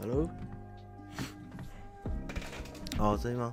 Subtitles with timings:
[0.00, 0.28] Hello，
[2.96, 3.52] 好声音吗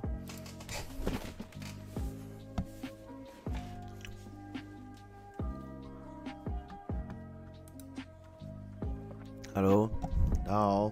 [9.52, 9.90] ？Hello，
[10.44, 10.90] 大家好，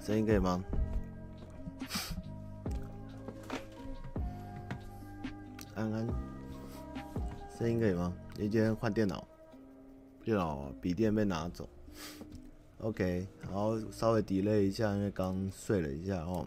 [0.00, 0.64] 声音可以吗？
[5.74, 6.06] 安安，
[7.58, 8.10] 声音可以吗？
[8.36, 9.26] 你今天换电脑，
[10.24, 11.68] 电脑笔电被拿走。
[12.78, 16.44] OK，然后稍微 delay 一下，因为刚睡了一下哦。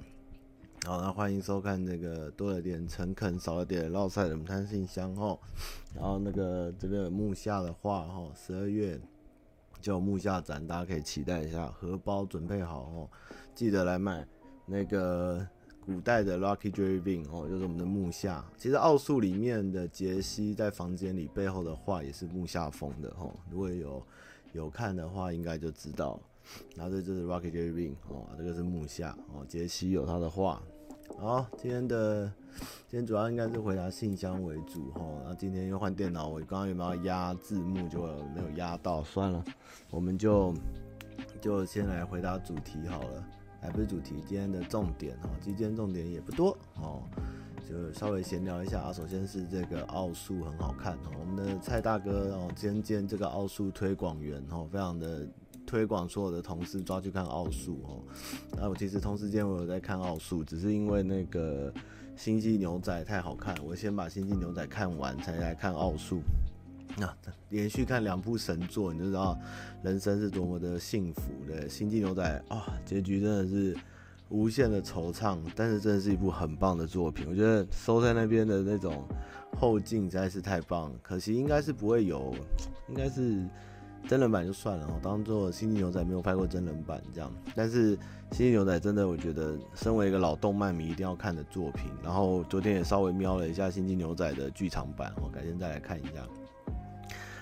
[0.86, 5.40] 好，那欢迎收看这个多了点诚恳，少了点烙赛的母汤信箱哦。
[5.96, 9.00] 然后那个这个木下的话哦，十二月
[9.80, 13.10] 就有木下展，大家可以期待一下，荷包准备好哦，
[13.56, 14.28] 记得来买
[14.66, 15.48] 那个
[15.86, 18.44] 古代的 Lucky Driving 哦，就是我们的木下。
[18.58, 24.06] 其实奥数里面的杰西在房间里背后的画也是木下风的哦，如果有。
[24.54, 26.20] 有看的话，应该就知道。
[26.76, 30.62] 然后这就是 Rocky J Ring 哦，这个是木下哦，杰西有他的画。
[31.18, 32.32] 好，今天的
[32.88, 35.02] 今天主要应该是回答信箱为主哈。
[35.26, 38.02] 那今天又换电脑，我刚刚有没有压字幕就
[38.36, 39.44] 没有压到，算了，
[39.90, 40.54] 我们就
[41.42, 43.24] 就先来回答主题好了。
[43.60, 47.02] 还不是主题，今天的重点哈，今天重点也不多哦。
[47.68, 55.28] 就稍微闲聊一下啊，首先是这个奥数很好看哦，我们的蔡大哥哦，兼兼这个奥数推广员哦，非常的
[55.68, 58.02] 推广所有的同事抓去看奥数哦。
[58.58, 61.72] 那我其实同时间我有在看奥数，只是因为那个
[62.16, 66.22] 星际牛仔太好看，我先把星际牛仔看完才来看奥数。
[66.98, 67.14] 那
[67.50, 69.38] 连续看两部神作，你就知道
[69.84, 71.70] 人生是多么的幸福的。
[71.70, 73.78] 星际牛仔啊，结局真的是。
[74.30, 77.26] 无限的惆怅，但是真的是一部很棒的作品。
[77.30, 79.08] 我觉得收在那边的那种
[79.58, 82.36] 后劲实在是太棒，可惜应该是不会有，
[82.90, 83.48] 应该是
[84.08, 87.32] 真人版就算了哦，当做《星际牛仔》没有拍过真人版这样。
[87.54, 87.98] 但是
[88.32, 91.92] 《星际牛仔》真的，我觉得身为一个老动漫迷一定要看的作品。
[92.04, 96.26] 然后昨天也稍微瞄了一下《星际牛仔》的剧场版，我改天再来看一下。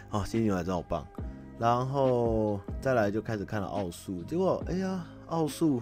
[0.09, 1.05] 哦，《星际牛仔》真好棒。
[1.59, 5.81] 然后再来就开始看了奥数，结果哎呀，奥数。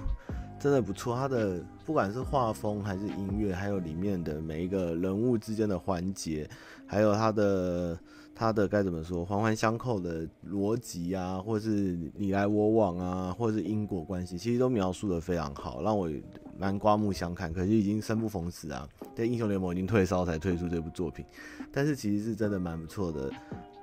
[0.60, 6.50] 真的不错，它的不管是画风还是音乐，还有里面的每一个人物之间的环节，
[6.86, 8.00] 还有它的
[8.36, 16.10] 它的该怎么说，环环相扣的逻辑啊，或是你来我往啊，或是因果关系，其实都描述的非常好，让我
[16.58, 17.54] 蛮刮目相看。
[17.54, 21.26] 可是已经生不逢时啊，在，英雄联盟已经退烧才推出这部作品，
[21.72, 23.32] 但是其实是真的蛮不错的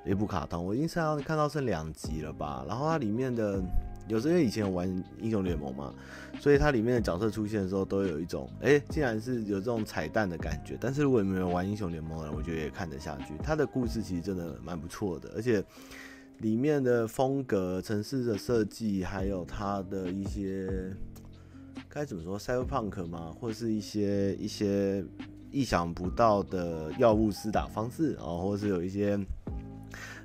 [0.05, 3.63] 一部卡通，我已经看到看到剩两集了吧，然后它里面的。
[4.11, 5.95] 有时候因为以前玩英雄联盟嘛，
[6.41, 10.77] 所以它里面的角色出现的时候都有一种，哎、竟然是有这种彩蛋的感觉。
[10.81, 13.35] 但是如果你没有玩英雄联盟的人，我觉得也看得下去。
[13.43, 15.65] 它的故事其实真的蛮不错的，而且
[16.39, 20.93] 里面的风格、城市的设计，还有它的一些
[21.89, 25.05] 该怎么说，cyberpunk 嘛，或是一些一些
[25.53, 29.19] 意想不到的药物施打方式啊，或是有一些。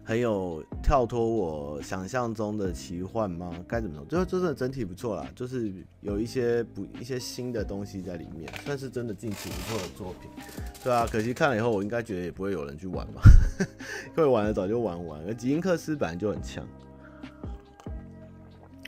[0.07, 3.51] 很有跳脱我想象中的奇幻吗？
[3.67, 4.05] 该怎么说？
[4.05, 10.29] 就真的整体不错啦，就是有一些不一些新的东西在里面，算是真的近期不错的作品。
[10.83, 13.21] 对啊，可惜看了以后，我应该觉得也不会有人去玩吧，
[14.15, 15.19] 会玩的早就玩完。
[15.25, 16.63] 而吉因克斯本来就很强，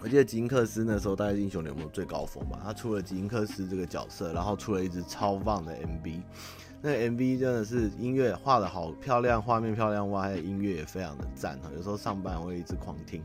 [0.03, 6.21] 我记得吉因克斯那时候大概英雄联盟最高峰吧，他出了吉因克斯这个角色，然后出了一支超棒的 MV。
[6.81, 11.69] 那个 MV 真的是音乐画的好漂亮，画面漂亮哇，还有音乐也非常的赞哈。
[11.75, 13.23] 有时候上班会一直狂听。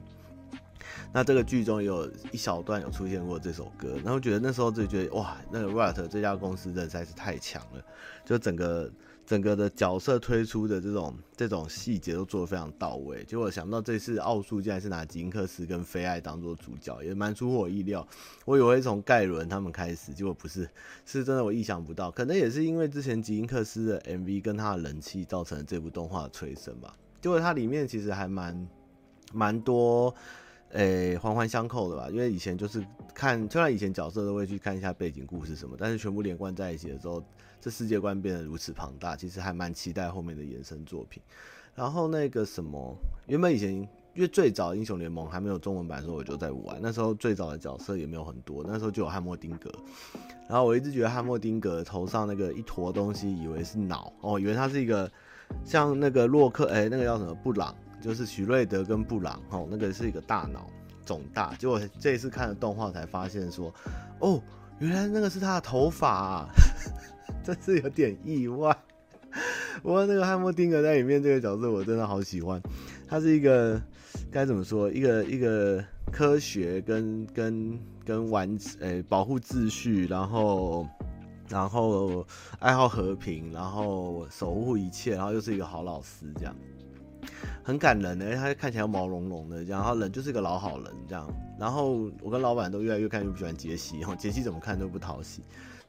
[1.12, 7.84] 那这个剧中有一小段有出现过这首歌，然后觉得那时候就觉得哇，那个 Riot 这家公司真的实在是太强了，
[8.24, 8.90] 就整个。
[9.24, 18.06] 整个的角色推出的这种这种细节都做得非常到位，结果想到这次奥数竟然是拿吉因克斯跟菲艾当做主角，也蛮出乎我意料。
[18.44, 20.68] 我以为从盖伦他们开始，结果不是，
[21.06, 22.10] 是真的我意想不到。
[22.10, 26.94] 可能也是因为之前吉因克斯的 MV 跟他的人气造成这部动画的催生吧。
[27.20, 28.68] 结果它里面其实还蛮
[29.32, 30.14] 蛮多。
[30.74, 32.82] 诶、环环相扣的吧，因为以前就是
[33.14, 37.22] 看，虽然以前角色都会去看一下背景故事什么，但是全部连贯在一起的时候，
[37.62, 41.22] 这世界观变得如此庞大，其实还蛮期待后面的延伸作品。
[41.74, 42.94] 然后那个什么，
[43.28, 43.88] 原本以前因
[44.20, 49.72] 为最早英雄联盟还没有中文版的时候，我就在玩，那时候最早的角色也没有很多，那时候就有汉默丁格，
[50.48, 55.10] 然后我一直觉得汉默丁格头上那个一坨东西，以为是脑哦，以为他是一个
[55.64, 57.74] 像那个洛克，哎、那个叫什么布朗。
[58.02, 60.68] 就是许瑞德跟布朗哦，那个是一个大脑
[61.06, 63.72] 肿大，结果这一次看了动画才发现说，
[64.18, 64.42] 哦，
[64.80, 66.44] 原来那个是他的头发，
[67.42, 68.76] 真是有点意外。
[69.82, 72.60] 不过那个汉默丁格在里面这个角色我真的好喜欢，
[73.08, 73.80] 他是一个
[74.30, 80.86] 该怎么说，一个一个科学跟跟跟完诶、保护秩序，然后
[81.48, 82.26] 然后
[82.58, 86.54] 爱好和平，然后守护一切，然后又是一个好老师这样。
[87.64, 91.26] 很感人的，他看起来毛茸茸的，这样，然后人就是一个老好人这样。
[91.58, 95.42] 然后我跟老板都越来越看越不喜欢杰西，然后杰西怎么看都不讨喜。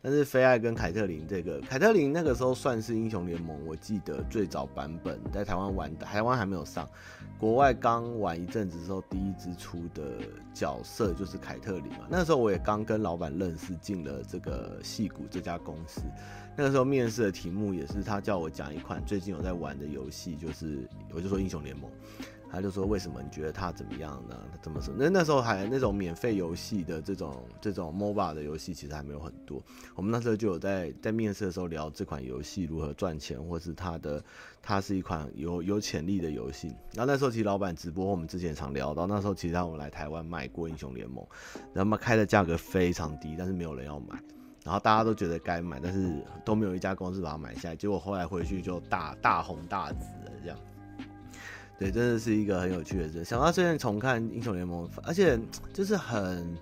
[0.03, 6.85] 但是菲艾跟凯特琳这个，凯特琳那个时候算是英雄联盟，我记得最早版本在台湾玩的，台湾还没有上，
[7.39, 10.03] 国外刚玩一阵子之后，第一支出的
[10.53, 11.99] 角色就是凯特琳嘛。
[12.09, 16.01] 那时候我也刚跟老板认识，进了这个戏谷这家公司。
[16.57, 21.89] 那个时候面试的题目也是他叫我讲一款最近有在玩的游戏，就是我就说英雄联盟，
[22.53, 24.37] 他就说为什么你觉得他怎么样呢？
[24.61, 24.93] 怎么说？
[24.95, 29.59] 那那时候还那种免费游戏的这种这种 MOBA 的游戏其实还没有很多，
[29.95, 34.23] 我们那时候就有在在面试的时候聊这款游戏如何赚钱，或是它的
[34.61, 36.67] 它是一款有有潜力的游戏。
[36.93, 41.25] 然后那时候其实老板直播我们之前常聊到，那时候其实他们来台湾买过英雄联盟，
[41.73, 44.21] 然后嘛开的价格非常低，但是没有人要买。
[44.63, 47.75] 然后大家都觉得该买，但是都没有一家公司把它买下来。
[47.75, 50.57] 结果后来回去就大大红大紫了，这样。
[51.79, 53.23] 对，真的是一个很有趣的事。
[53.23, 55.39] 想到最近重看英雄联盟，而且
[55.73, 56.55] 就是很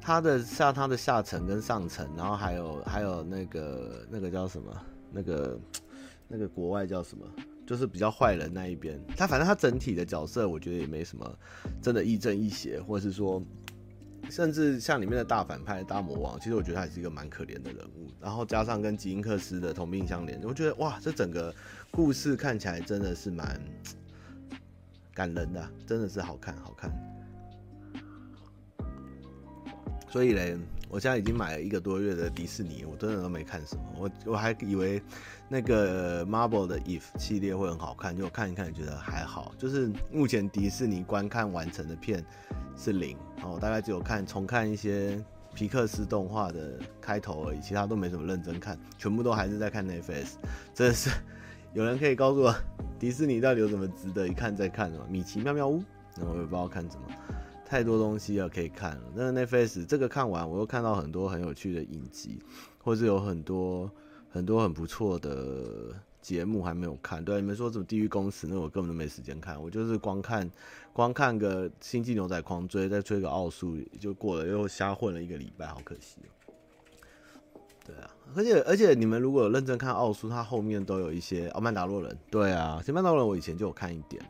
[0.00, 4.74] 他的像他的下层跟上层，然后还有还有那个那个叫什么？
[5.12, 5.58] 那个
[6.28, 7.24] 那个国外叫什么？
[7.66, 9.00] 就是比较坏人那一边。
[9.16, 11.38] 他反正他整体的角色，我觉得也没什么
[11.80, 13.42] 真的亦正亦邪，或者是说。
[14.28, 18.06] 甚至像里面的大反派大魔王，其实我觉得他也是一个蛮可怜的人物。
[18.20, 21.52] 然后加上跟吉英克斯的同病相怜，我觉得哇，这整个
[21.90, 23.58] 故事看起来真的是蛮
[25.20, 26.90] 感人的，真的是好看好看。
[30.08, 30.58] 所以嘞，
[30.88, 33.82] 我现在已经买了一个多月的迪士尼，我真的都没看什么。
[33.98, 35.00] 我我还以为
[35.46, 39.54] 那个 Marvel 的 If 系列会很好看，就我看一看，觉得还好。
[39.58, 42.24] 就是目前迪士尼观看完成的片
[42.76, 43.14] 是零。
[43.36, 45.22] 然后，大概只有看重看一些
[45.54, 50.32] 皮克斯动画的开头而已，其他都没什么认真看，全部都还是在看 Netflix。
[50.74, 51.10] 真的是
[51.72, 52.54] 有人可以告诉我，
[52.98, 55.06] 迪士尼到底有什么值得一看再看的吗？
[55.08, 55.82] 米奇妙妙屋，
[56.16, 57.06] 那我也不知道看什么，
[57.64, 59.02] 太多东西要可以看了。
[59.14, 62.38] 那 Netflix 这个看完，我又看到很多很有趣的影集，
[62.82, 63.90] 或是有很多
[64.30, 65.94] 很多很不错的。
[66.20, 70.48] 节目还没有看，对，你们说什么地狱公使，那我根本都没时间看，我就是光看，
[70.92, 76.28] 光看个星际牛仔狂追，再追个奥数就过了，又瞎混了一个礼拜，好可惜喔。
[77.90, 84.22] 对啊，而且而且你们如果认真看奥数，它后面都有一些奥曼达洛人，对啊，其实曼达洛人我以前就有看一点。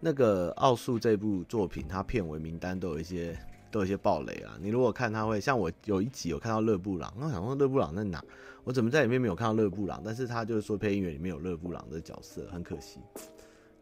[0.00, 3.38] 那个奥数这部作品，它片尾名单都有一些
[3.70, 4.58] 都有一些暴雷啊。
[4.60, 8.22] 你如果看，它会像我有一集有看到勒布朗，那我想说勒布朗在哪？
[8.64, 10.02] 我怎么在里面没有看到勒布朗？
[10.04, 13.00] 但是他就是说配音员里面有勒布朗的角色，很可惜。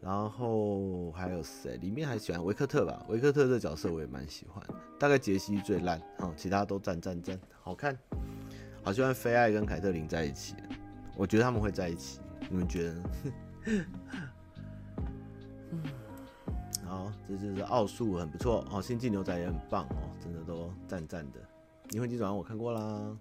[0.00, 1.76] 然后还有谁？
[1.76, 3.04] 里面还喜欢维克特吧？
[3.08, 4.64] 维克特这角色我也蛮喜欢。
[4.98, 7.98] 大概杰西最烂，哦，其他都赞赞赞，好看。
[8.82, 10.54] 好喜欢菲艾跟凯特琳在一起，
[11.16, 13.02] 我觉得他们会在一起，你们觉得呢？
[16.84, 21.38] 好，这就是奥数很不错哦，星际牛仔也很棒哦，真的都赞赞的。
[21.90, 23.16] 灵魂急转弯我看过啦。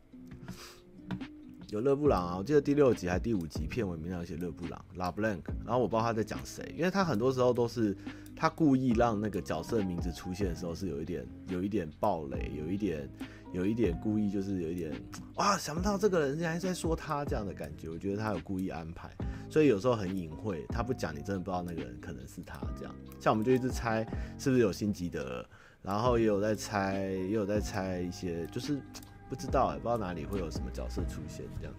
[1.67, 7.95] 有勒布朗啊，我记得第六集还是第五集片尾名上写勒布朗，La Blanc，然后我不知道他在讲谁，因为他很多时候都是
[8.35, 13.07] 他故意让那个角色的名字出现的时候是有一点有一点暴雷，有一点
[13.51, 14.91] 有一点故意就是有一点
[15.35, 19.09] 哇，想不到这个人竟然在说他这样的感觉，我觉得他有故意安排，
[19.49, 24.05] 所以有时候很隐晦，他不讲你真的不知道那个人可能是他这样，像我们就一直猜
[24.37, 25.45] 是不是有辛吉德，
[25.81, 28.81] 然后也有在猜，也有在猜一些就是。
[29.29, 31.73] 不知道哎，不知道哪里会有什么角色出现这样。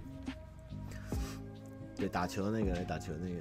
[1.97, 3.41] 对，打球的那个，来打球的那个，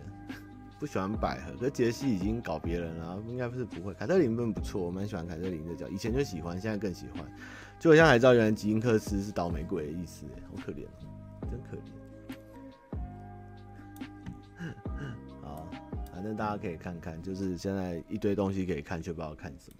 [0.79, 3.93] 不喜欢百合，可是杰西已经搞别人了，应该不是不会。
[3.93, 7.23] 凯特琳本不错，我蛮喜欢凯特琳的脚，以前就喜欢，现在更喜欢。
[7.79, 10.85] 就好像还知道原来吉英克斯是倒霉鬼的意思，好可怜，
[11.49, 11.81] 真可怜。
[15.41, 15.69] 好，
[16.13, 19.77] 反正大家可以看看，就是现在一堆东西可以看，却不知道看什么。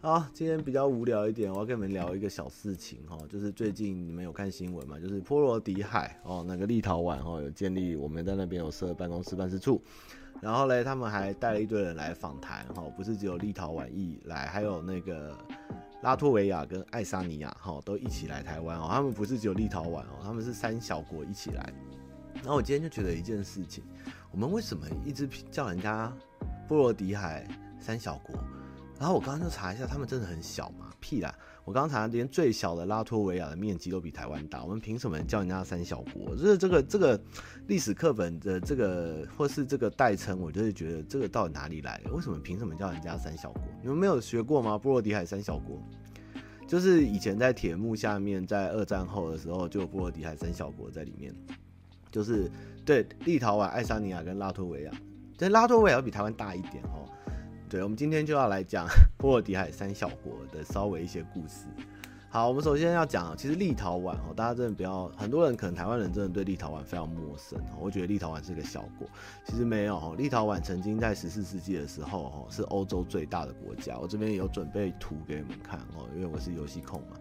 [0.00, 4.98] 好，今天比较无聊一点，我要跟你们聊一个小事情哈，就是最近你们有看新闻吗？
[5.00, 9.82] 就是波罗的海哦，那个立陶宛哦有建立，我们在那边有设办公室办事处，
[10.40, 15.36] 然后嘞，他们还带了一堆人来访谈哈，不是只有立陶宛一来，还有那个
[16.04, 21.72] 拉脱维亚跟爱沙尼亚哈都一起来台湾哦，他们不是只有立陶宛哦，他们是三小国一起来。
[22.34, 23.82] 然后我今天就觉得一件事情，
[24.30, 26.12] 我们为什么一直叫人家
[26.68, 27.48] 波罗的海
[27.80, 28.36] 三小国？
[28.98, 30.90] 然后我刚刚就查一下，他们真的很小嘛？
[31.00, 31.34] 屁啦！
[31.64, 36.36] 我刚才，连最小的拉脱维亚的面积都比台湾大，我们凭什么叫人家三小国？
[36.36, 37.18] 就是这个这个
[37.68, 42.12] 历史课本的这个或是这个代称，我就是觉得这个到底哪里来的？
[42.12, 43.62] 为什么凭什么叫人家三小国？
[43.80, 44.76] 你们没有学过吗？
[44.76, 45.82] 波罗的海三小国，
[46.68, 51.34] 就是以前在铁幕下面，在二战后的时候就有波罗的海三小国在里面，
[52.10, 52.50] 就是
[52.84, 54.92] 对立陶宛、爱沙尼亚跟拉脱维亚，
[55.38, 57.08] 但拉脱维亚要比台湾大一点哦。
[57.68, 61.66] 对，我们今天就要来讲波罗的海三小国的稍微一些故事。
[62.28, 67.56] 好，我们首先要讲，其实立陶宛哦，大家真的不要，很多人可能台湾人真的对立陶宛非常陌生。
[67.80, 69.08] 我觉得立陶宛是个小国，
[69.44, 70.14] 其实没有。
[70.16, 73.96] 立陶宛曾经在十四世纪的时候哦，是欧洲最大的国家。
[73.98, 77.16] 我这边有准备图给你们看哦，因为我是游戏控嘛。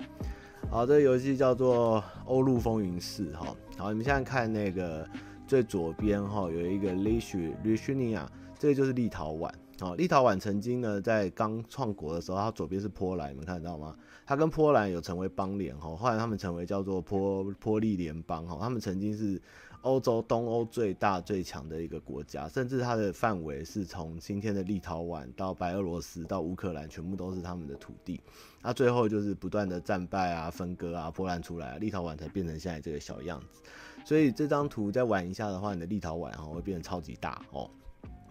[0.72, 3.56] 好，这个游戏叫做《欧陆风云四》哈。
[3.78, 5.08] 好，你们现在看那个
[5.46, 8.26] 最左边哈，有一个 Lithuania，
[8.58, 9.52] 这个就是立陶宛。
[9.84, 13.94] 哦，立陶宛曾经呢，在刚创国的时候，它左边是波兰，你们看得到吗？
[14.25, 19.42] 它跟波兰有成为邦联哈，后来他们成为叫做波波利联邦哈，他们曾经是
[19.82, 28.22] 欧洲东欧最大最强的一个国家，甚至它的范围是从今天的立陶宛到白俄罗斯到乌克兰，全部都是他们的土地。
[28.62, 33.62] 那最后就是不断的战败啊、分割啊，波兰出来，立陶宛才变成现在这个小样子。
[34.06, 37.70] 所以这张图再玩一下的话，你的立陶宛哈会变得超级大哦。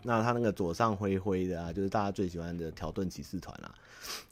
[0.02, 3.74] 那他那个左上灰灰的啊，就是大家最喜欢的条顿骑士团啊。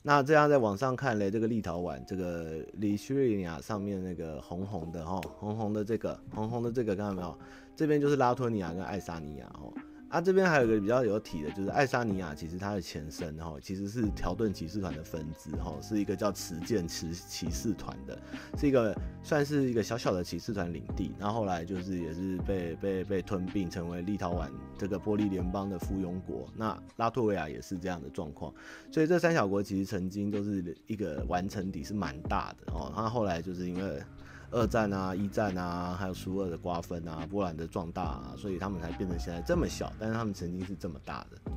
[0.03, 7.39] 那这样在网上看嘞，这个立陶宛这个利许尼亚上面那个红红的哈，红红的这个红红的这个看到没有？
[7.77, 9.73] 这边就是拉脱尼亚跟爱沙尼亚哦。
[10.11, 18.19] 啊，这边还有一个比较有体的，就是爱沙尼亚，其实它的前身哈，其实是条顿骑士团的分支哈，是一个叫持剑骑骑士团的，
[18.59, 26.49] 是一个算是一个小小的骑士团领地，然后后来就是也是被被被吞并，成为立陶宛这个波利联邦的附庸国。
[26.57, 28.53] 那拉脱维亚也是这样的状况，
[28.91, 34.03] 所以这三小国其实曾经都是一个完成体是蛮大的哦，然后后来就是因为。
[34.51, 39.93] 二战啊，一战啊，还有苏俄的瓜分啊，波兰的壮大啊，所以他们才变成现在这么小。
[39.99, 41.53] 但是他们曾经是这么大的。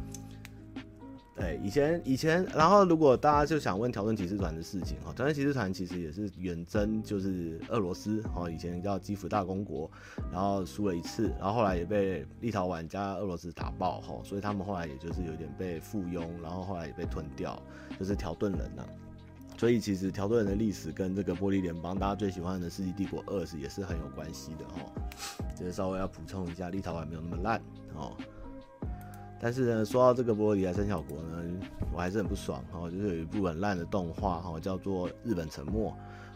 [1.36, 9.90] 对，以前以前，然后如果大家就想问条顿骑士团的事情哈，条顿骑士团其实也是远征，就是俄罗斯哈，以前叫基辅大公国，
[10.32, 17.60] 然后输了一次，然后后来也被立陶宛加俄罗斯打爆哈，所以他们后来也就是有点被附庸，然后后来也被吞掉，
[17.98, 18.88] 就是条顿人了、
[19.58, 24.92] 所以其实条顿人的历史跟这个玻璃联邦，大家最喜欢的《世纪帝国二》是也是很有关系的哦。
[25.58, 27.62] 就是稍微要补充一下，立陶宛没有那么烂
[27.96, 28.12] 哦。
[29.40, 31.44] 但是呢，说到这个波罗的海三小国呢，
[31.94, 32.90] 我还是很不爽哦。
[32.90, 35.90] 就是有一部很烂的动画哈，叫做《日本沉没》。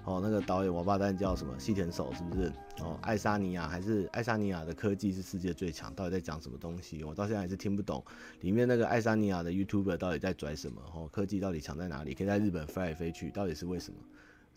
[0.05, 1.53] 哦，那个导演王八蛋叫什么？
[1.59, 2.51] 细田守是不是？
[2.79, 5.93] 哦，爱沙尼亚还是爱沙尼亚的科技是世界最强？
[5.93, 7.03] 到底在讲什么东西？
[7.03, 8.01] 我到现在还是听不懂。
[8.41, 10.81] 里面那个爱沙尼亚的 YouTuber 到底在拽什么？
[10.93, 12.13] 哦，科技到底强在哪里？
[12.13, 13.99] 可以在日本飞来飞去，到底是为什么？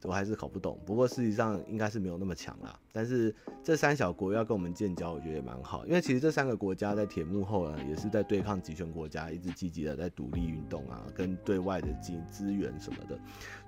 [0.04, 2.78] 我还是搞不懂，不过事实上应该是没有那么强啦。
[2.92, 13.19] 但是这三小国要跟我们建交，我觉得也蛮好，因为其实这三个国家在铁幕后呢，也是在对抗极权国家，一直积极的在独立运动啊，跟对外的资资源什么的。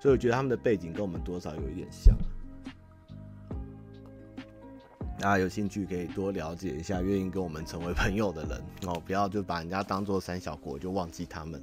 [0.00, 2.16] 所以我觉得他们的背景跟我们多少有一点像。
[5.18, 11.62] 大家有兴趣可以多了解一下，愿意跟我们成为朋友的人哦，不要就把人家当做三小国就忘记他们。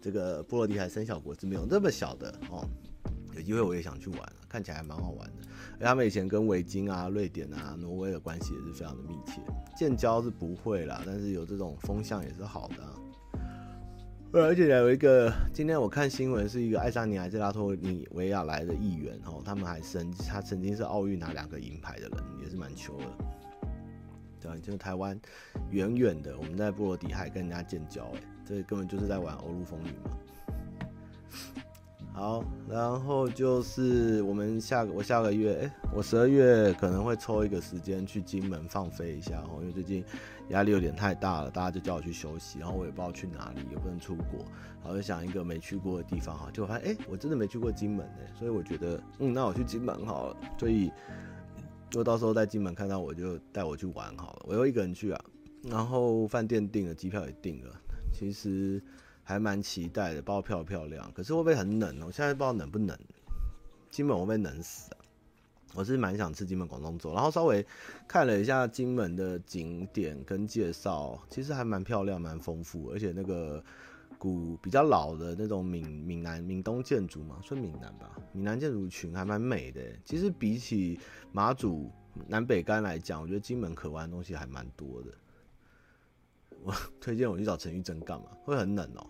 [0.00, 2.66] 这个波罗的海三小国是没有那么小的哦。
[3.38, 5.34] 有机会我也想去玩，看起来还蛮好玩的。
[5.78, 9.40] 而他们以前跟维京啊、瑞典啊、挪威的关系也是非常的密切。
[9.76, 12.76] 建交是不会啦，但是有这种风向也是好的。
[14.32, 23.06] 而且有一个，今天我看新闻是一个爱沙尼亚还是拉脱尼维亚来的议员哦，他们还曾他曾经是奥运拿两个银牌的人，也是蛮糗的。
[24.40, 25.18] 对，就是台湾
[25.70, 30.18] 远远的，我们在波罗的海跟人家建交，哎，这根本就是在玩欧陆风云嘛。
[32.12, 40.04] 好，然后就是我们下个我下个月，哎，我十二月可能会抽一个时间去金门放飞一下哦，因为最近
[40.48, 44.44] 压力有点太大了，大家就叫我去休息，然后我也不知道去哪里，也不能出国，
[44.82, 50.90] 然后就想一个没去过的地方哈，就发现哎，我真的没去过金门哎，所以我觉得嗯，那我去金门好了，所以
[51.92, 55.24] 如果到时候在金门看到我就带我去玩好了，我又一个人去啊，
[55.62, 57.72] 然后饭店订了，机票也订了，
[58.12, 58.82] 其实。
[59.28, 61.12] 还蛮期待的，包漂不漂亮？
[61.12, 62.06] 可是会不会很冷哦？
[62.06, 62.98] 我现在不知道冷不冷。
[63.90, 64.96] 金门会不会冷死啊？
[65.74, 67.62] 我是蛮想吃金门广东粥，然后稍微
[68.06, 73.62] 看了一下金门的景点跟介绍，其实还蛮漂亮、蛮丰富，而且那个
[74.16, 79.82] 古比较老的那种闽闽南闽东建筑嘛，算闽南吧，闽南建筑群还蛮美的。
[80.06, 80.98] 其实比起
[81.32, 81.92] 马祖
[82.26, 85.08] 南北竿来讲，我觉得金门可玩的东西还蛮多的。
[86.64, 88.30] 我 推荐我去找陈玉珍干嘛？
[88.46, 89.06] 会很冷哦。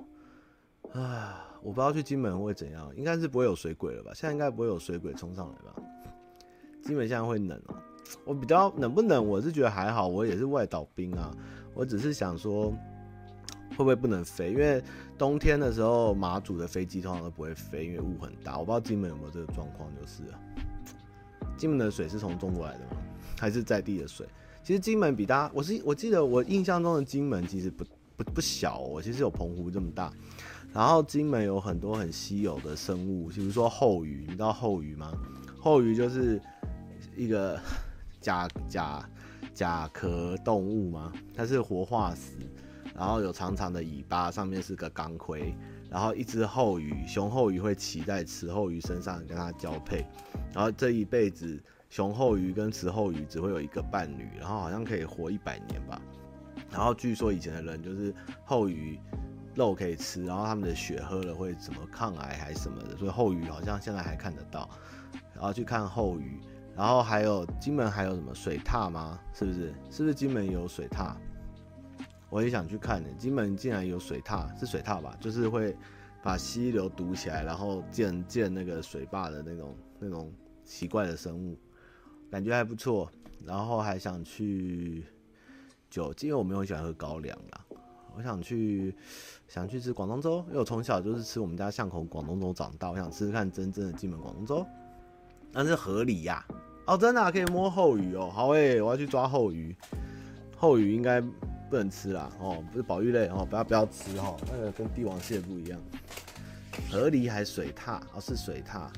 [0.92, 4.12] 啊，我不知道去金门会怎样，应该是不会有水鬼了吧？
[4.14, 5.74] 现在应该不会有水鬼冲上来吧？
[6.82, 7.74] 金门现在会冷哦、
[8.24, 9.26] 我比较冷不冷？
[9.26, 11.30] 我是觉得还好，我也是外岛兵啊，
[11.74, 12.70] 我只是想说
[13.70, 14.50] 会不会不能飞？
[14.52, 14.82] 因为
[15.18, 18.58] 冬天的时候马祖的飞机通常都不会飞，因为雾很大。
[18.58, 20.40] 我不知道金门有没有这个状况，就是啊。
[21.58, 23.02] 金门的水是从中国来的吗？
[23.38, 24.26] 还是在地的水？
[24.64, 27.84] 其实金门比大家，我是我记得我印象中的金门其实不
[28.16, 30.10] 不不小哦，其实有澎湖这么大。
[30.78, 35.12] 然后金门有很多很稀有的生物，比如说后鱼，你知道后鱼吗？
[35.58, 36.40] 后鱼就是
[37.16, 37.58] 一个
[38.22, 39.04] 甲甲
[39.52, 42.30] 甲壳动物吗，它是活化石，
[42.94, 45.52] 然后有长长的尾巴，上面是个钢盔，
[45.90, 50.06] 然后一只后鱼，雄后鱼会骑在雌后鱼身上跟它交配，
[50.54, 56.00] 然后这一辈子雄后鱼跟雌后鱼只会有一个伴侣，然后好像可以活一百年吧。
[56.70, 58.96] 然后据说以前的人就是后鱼。
[59.58, 64.70] 肉可以吃，然后他们的血喝了会怎么抗癌还是什么的，所以后鱼好像现在还看得到，
[65.34, 66.40] 然后去看后鱼，
[66.76, 69.20] 然后还有金门还有什么水獭吗？
[69.34, 69.74] 是不是？
[69.90, 71.14] 是不是金门有水獭？
[72.30, 73.08] 我也想去看呢。
[73.18, 75.16] 金门竟然有水獭，是水獭吧？
[75.20, 75.76] 就是会
[76.22, 80.32] 把溪流堵起来，然后建建那个水坝的那种那种
[80.64, 81.58] 奇怪的生物，
[82.30, 83.10] 感觉还不错。
[83.46, 85.06] 然后还想去
[85.88, 87.64] 酒，因为我没有很喜欢喝高粱啦。
[88.18, 88.92] 我想去，
[89.46, 92.90] 想去吃广东粥，因为我从小就是吃我们家巷口广东粥长大。
[92.90, 94.66] 我想吃吃看真正的金门广东粥，
[95.52, 96.44] 那是河里呀，
[96.84, 98.28] 哦，真的、可以摸后鱼哦。
[98.28, 99.72] 好诶、我要去抓后鱼，
[100.56, 105.80] 后鱼应该不能吃啦，哦，不是保育类哦，不要不要吃哦，那个跟帝王蟹不一样。
[106.90, 108.88] 河狸还水獭，哦是水獭。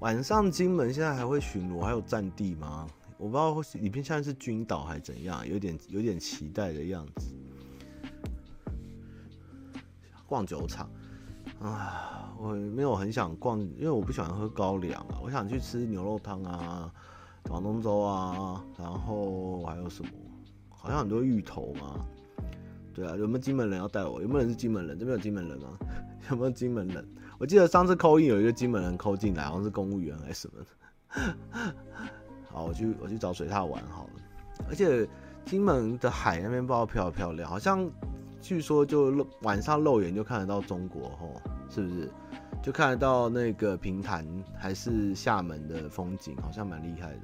[0.00, 2.86] 晚上金门现在还会巡逻，还有战地吗？
[3.16, 7.34] 我不知道里面现在是军岛还是怎样，有点有点期待的样子。
[10.28, 10.88] 逛酒厂
[11.58, 15.16] 啊，我没有很想逛，因为我不喜欢喝高粱啊。
[15.24, 16.92] 我想去吃牛肉汤啊，
[17.44, 20.10] 广东粥啊，然后还有什么？
[20.68, 22.04] 好像很多芋头嘛。
[22.92, 24.20] 对啊，有没有金门人要带我？
[24.20, 24.98] 有没有人是金门人？
[24.98, 25.70] 这边有金门人吗？
[26.30, 27.08] 有没有金门人？
[27.38, 30.62] 我记得上次扣印有一个金门人扣进来，好像是公务员还是什么。
[32.52, 34.10] 好，我去我去找水獭玩好了。
[34.68, 35.08] 而且
[35.46, 37.90] 金门的海那边不知道漂不漂亮，好像。
[38.40, 42.10] 据说就晚上肉眼就看得到中国吼，是不是？
[42.62, 44.26] 就看得到那个平潭
[44.58, 47.20] 还是厦门的风景，好像蛮厉害的。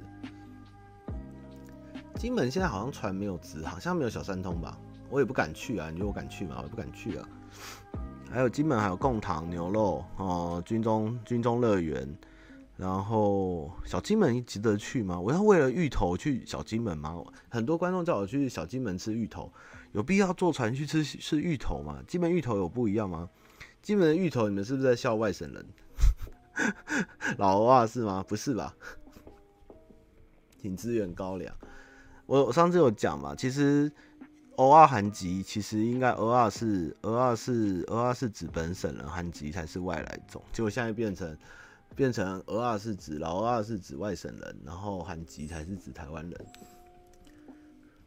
[2.17, 4.77] 金门现在好像船没有直航，好像没有小三通吧？
[5.09, 6.55] 我也不敢去啊，你说我敢去吗？
[6.59, 7.27] 我也不敢去啊。
[8.31, 12.07] 还有金门还有贡糖牛肉哦，军中军中乐园，
[12.77, 15.19] 然后小金门值得去吗？
[15.19, 17.15] 我要为了芋头去小金门吗？
[17.49, 19.51] 很多观众叫我去小金门吃芋头。
[19.95, 22.03] 有必要坐船去吃吃芋头吗？
[22.05, 23.29] 金门芋头有不一样吗？
[23.81, 25.65] 金门的芋头，你们是不是在笑外省人？
[27.39, 28.21] 老欧啊是吗？
[28.27, 28.75] 不是吧？
[30.59, 31.55] 挺支援高粱。
[32.25, 33.89] 我我上次有讲嘛，其实
[34.57, 40.43] 欧啊韩籍其实应该欧啊是欧啊是欧啊是指本省人，韩籍才是外来种。
[40.51, 41.37] 结果现在变成
[41.95, 46.45] 变成欧啊是指老欧啊是指外省人，然后韩籍才是指台湾人。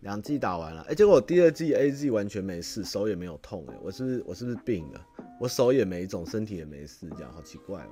[0.01, 5.07] 两季打完了，哎、结果我第二季 AZ 完全没事，手也没有痛，哎，我是不是我是不是病了？
[5.41, 7.91] 我手也没肿，身体也没事，这样好奇怪哦。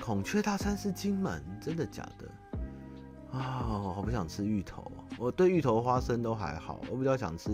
[0.00, 2.28] 孔雀大餐是金门，真的假的？
[3.36, 7.50] 啊、哦，我好不想吃芋头，我对芋头花生都还好，我比较想吃，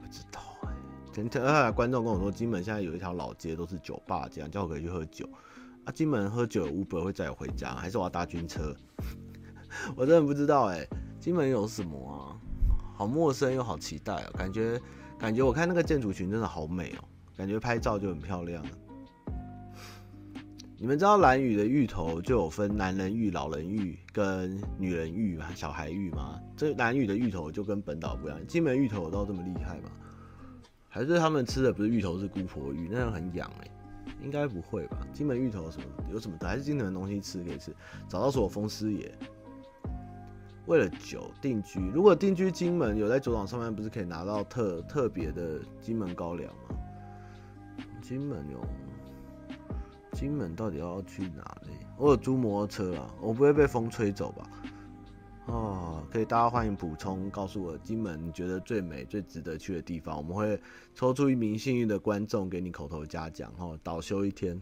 [0.00, 0.72] 不知道哎。
[1.12, 5.28] 前天来观众跟我说，金门现在有一条老街都是酒吧，这样叫我可以去喝酒。
[5.84, 8.74] 啊，金门喝酒，Uber 会载我回家，还是我要搭军车？
[9.96, 10.86] 我真的不知道哎，
[11.20, 12.36] 金门有什么啊？
[12.94, 14.80] 好陌生又好期待哦，感觉
[15.18, 17.04] 感觉我看那个建筑群真的好美哦，
[17.36, 18.64] 感觉拍照就很漂亮。
[20.80, 26.40] 你们知道兰屿的芋头就有分男人芋、老人芋跟女人芋、小孩芋吗？
[26.56, 29.90] 这兰屿的芋头就跟本岛不一样，金门芋头有到这么厉害吗？
[30.88, 33.70] 还是他们吃的不是芋头，是姑婆芋，那样很痒哎？
[34.22, 34.98] 应该不会吧？
[35.12, 36.48] 金门芋头什么有什么的？
[36.48, 37.74] 还是金门的东西吃可以吃？
[38.08, 39.12] 找到所有风师爷。
[40.68, 46.76] 为了酒定居，如果定居金门，有在酒厂上班，不是可以拿到特特别的金门高粱吗？
[48.02, 48.60] 金门有，
[50.12, 51.70] 金门到底要去哪里？
[51.96, 54.50] 我有租摩托车啊，我不会被风吹走吧？
[55.46, 60.60] 哦，可以，大家欢迎补充，告诉我金门觉得最美、最值得去的地方，我们会
[60.94, 64.60] 抽出一名幸运的观众给你口头嘉奖，哦，倒休一天。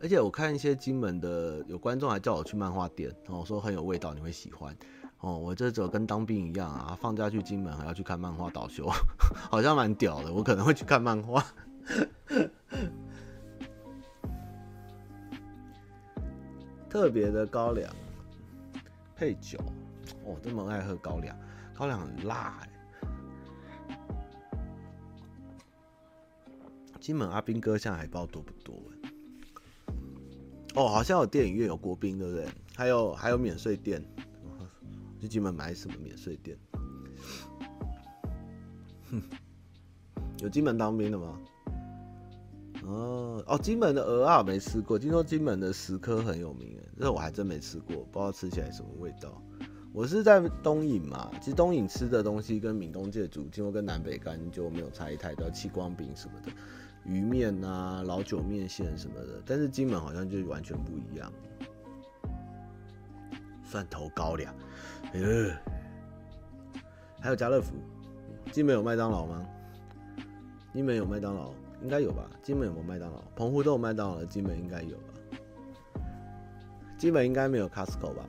[0.00, 4.76] 而且我看一些金门的有观众还叫我去漫画店，然后说很有味道，你会喜欢。
[5.20, 8.88] 哦，我这走跟当兵一样啊，放假去金门还要去看漫画导修，
[9.50, 10.32] 好像蛮屌的。
[10.32, 11.44] 我可能会去看漫画。
[16.88, 17.92] 特别的高粱
[19.16, 19.58] 配酒，
[20.24, 21.36] 哦，这么爱喝高粱，
[21.74, 22.70] 高粱很辣哎。
[27.00, 28.74] 金门阿兵哥现在还不知道多不多
[30.78, 32.46] 哦，好像有电影院有国宾，对不对？
[32.76, 34.00] 还有还有免税店。
[35.20, 36.56] 去金门买什么免税店？
[39.10, 39.20] 哼，
[40.38, 41.40] 有金门当兵的吗？
[42.84, 49.42] 哦哦，金门的鹅啊没吃过，听说金门的石蚵很有名，这我还真没吃过，不知道吃起来什么味道。
[49.92, 56.52] 我是在东引嘛，其实东引吃的东西跟闽东界主，听说跟南北干就没有差异太多，气光饼什么的，
[57.08, 61.32] 鱼面啊、老酒面线什么的，但是金门好像就完全不一样。
[63.64, 64.54] 蒜头高粱。
[65.14, 65.26] 哎呦，
[67.18, 67.72] 还有家乐福，
[68.52, 69.42] 金门有麦当劳吗？
[70.74, 72.28] 金门有麦当劳，应该有吧？
[72.42, 73.22] 金门有没有麦当劳？
[73.34, 75.14] 澎湖都有麦当劳，金门应该有吧？
[76.98, 78.28] 金门应该没有 Costco 吧？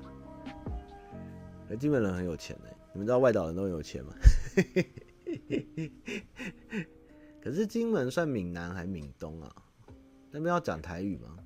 [1.69, 4.13] 哎，金门人很有钱哎，你们知道外岛人都很有钱吗？
[7.41, 9.56] 可是金门算闽南还是闽东啊？
[10.32, 11.38] 那边要讲台语吗？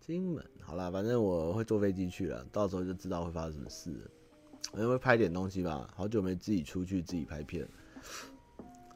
[0.00, 4.10] 金门好了，反正我会坐飞机去了，到时候就知道会发生什么事了。
[4.72, 7.68] 我会拍点东西吧，好久没自己出去自己拍片。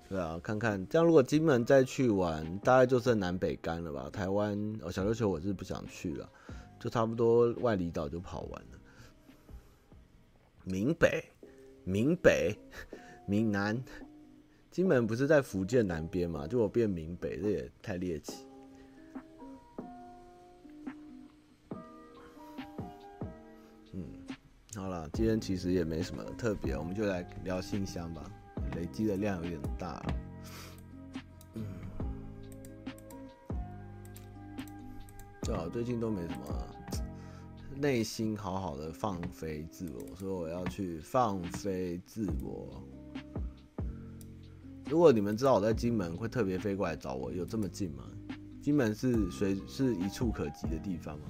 [0.08, 4.08] 对啊，看看这样，如果金门再去玩，大概就剩南北竿了吧。
[4.10, 6.28] 台湾哦，小琉球我是不想去了，
[6.78, 8.78] 就差不多外离岛就跑完了。
[10.64, 11.24] 闽北、
[11.84, 12.56] 闽北、
[13.26, 13.80] 闽南，
[14.70, 16.46] 金门不是在福建南边嘛？
[16.46, 18.46] 就我变闽北，这也太猎奇。
[23.92, 24.04] 嗯
[24.74, 28.28] 好了，今天其实也没什么特别，我们就来聊信箱吧。
[28.76, 30.02] 累积的量有点大，
[31.54, 31.64] 嗯，
[35.42, 36.66] 对啊，最近都没什么
[37.80, 42.82] 内心好好的放飞自我，所以我要去放飞自我。
[44.88, 48.04] 如果你们知道我在金门，会特别飞过来找我，有这么近吗？
[48.62, 51.26] 金门是随是一触可及的地方吗？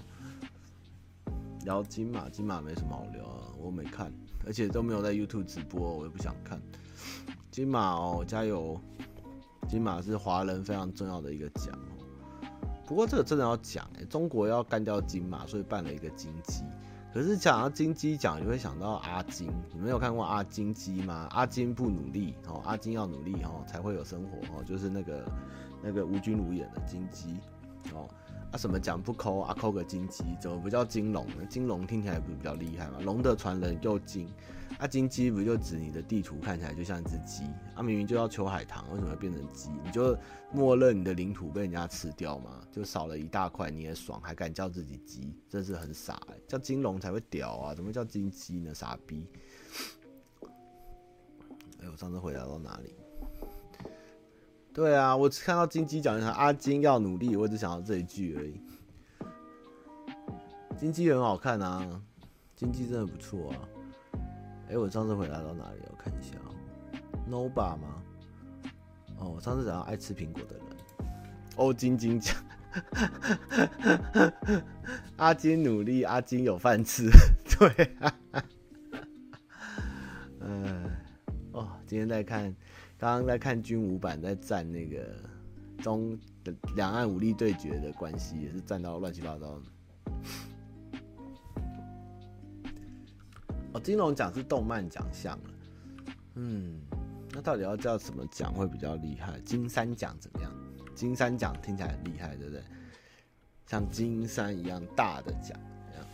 [1.64, 4.12] 聊金马，金马没什么好聊啊，我没看，
[4.44, 6.60] 而且都没有在 YouTube 直播，我也不想看。
[7.50, 8.78] 金马哦，加油！
[9.68, 11.78] 金马是华人非常重要的一个奖。
[12.86, 16.62] 不过这个真的要讲哎，中国要干掉金马，所以办了一个金鸡。
[17.12, 21.28] 可是讲到金鸡奖，你会想到阿金，你没有看过阿金鸡吗？
[21.30, 25.24] 阿金不努力哦，阿金要努力哦，才会有生活哦，就是那个
[25.80, 27.38] 那个吴君如演的金鸡
[27.92, 28.08] 哦。
[28.50, 29.54] 啊，什么奖不抠啊？
[29.54, 31.46] 抠个金鸡，怎么不叫金龙呢？
[31.48, 32.98] 金龙听起来不是比较厉害吗？
[33.02, 34.28] 龙的传人又金，
[34.78, 37.44] 啊，金鸡不就指你的地图看起来就像一只鸡？
[37.74, 39.70] 啊，明明就要秋海棠，为什么会变成鸡？
[39.84, 40.16] 你就
[40.52, 42.60] 默认你的领土被人家吃掉吗？
[42.72, 45.32] 就少了一大块你也爽，还敢叫自己鸡？
[45.48, 46.42] 真是很傻欸！
[46.48, 48.74] 叫金龙才会屌啊，怎么叫金鸡呢？
[48.74, 49.26] 傻逼！
[51.80, 52.94] 哎，我上次回答到哪里？
[54.72, 58.60] 对啊，我看到金鸡讲的阿金要努力，我只想到这一句而已。
[60.76, 62.02] 金鸡很好看啊，
[62.56, 63.68] 金鸡真的不错啊。
[64.68, 65.80] 哎，我上次回来到哪里？
[65.90, 66.54] 我看一下哦。
[67.30, 68.02] ，Noba 吗？
[69.18, 70.64] 哦，我上次讲到爱吃苹果的人。
[71.56, 72.34] 欧金金讲，
[75.16, 77.08] 阿金努力，阿金有饭吃。
[77.58, 77.68] 对
[78.00, 78.14] 啊。
[80.40, 80.90] 嗯，
[81.52, 82.54] 哦，今天在看。
[82.96, 85.14] 刚刚在看军武版，在战那个
[85.82, 86.18] 中
[86.74, 89.60] 两岸武力对决的关系，也是战到乱七八糟。
[93.74, 95.38] 哦，金龙奖是动漫奖项，
[96.34, 96.80] 嗯，
[97.32, 99.38] 那到底要叫什么奖会比较厉害？
[99.40, 100.50] 金三奖怎么样？
[100.94, 102.62] 金三奖听起来很厉害，对不对？
[103.66, 105.58] 像金山一样大的奖，
[105.90, 106.06] 这样。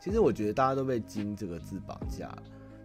[0.00, 2.42] 其实我觉得大家都被“金”这个字绑架了。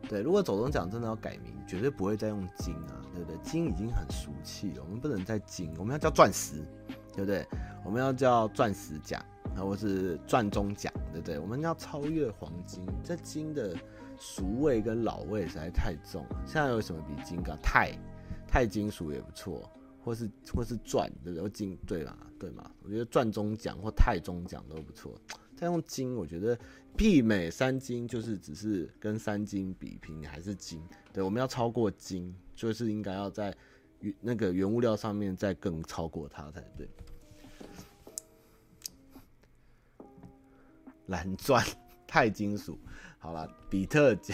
[0.10, 3.38] 对，如果走钟奖真的要改名，绝对不会再用金啊，对不对？
[3.42, 6.66] 金已经很俗气了，我们不能再金，我们要叫钻石，
[7.14, 7.48] 对不对？
[7.86, 9.24] 我们要叫钻石奖，
[9.56, 11.40] 或是钻中奖，对不对？
[11.40, 13.76] 我们要超越黄金，这金的
[14.20, 16.44] 俗味跟老味实在太重了。
[16.46, 17.56] 现在有什么比金高？
[17.64, 17.98] 钛，
[18.48, 19.68] 钛金属也不错，
[20.04, 21.50] 或是或是钻，对不对？
[21.50, 22.70] 金，对嘛，对嘛？
[22.84, 25.20] 我觉得钻中奖或钛中奖都不错。
[25.56, 26.56] 再用金，我觉得
[26.96, 30.80] 媲美三金，就是只是跟三金比拼，还是金。
[31.12, 33.56] 对，我们要超过金，就是应该要在
[34.22, 36.88] 那个原物料上面再更超过它才对。
[41.08, 41.66] 蓝钻
[42.08, 42.80] 钛金属。
[43.20, 44.34] 好了，比特币。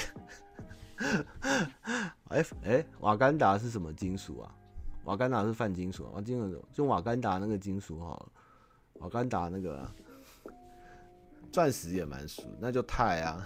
[2.29, 4.55] 哎哎，瓦干达是什么金属啊？
[5.05, 8.25] 瓦干达是泛金属啊，金属就瓦干达那个金属哈，
[8.93, 9.85] 瓦干达那个
[11.51, 13.45] 钻石也蛮熟，那就钛啊。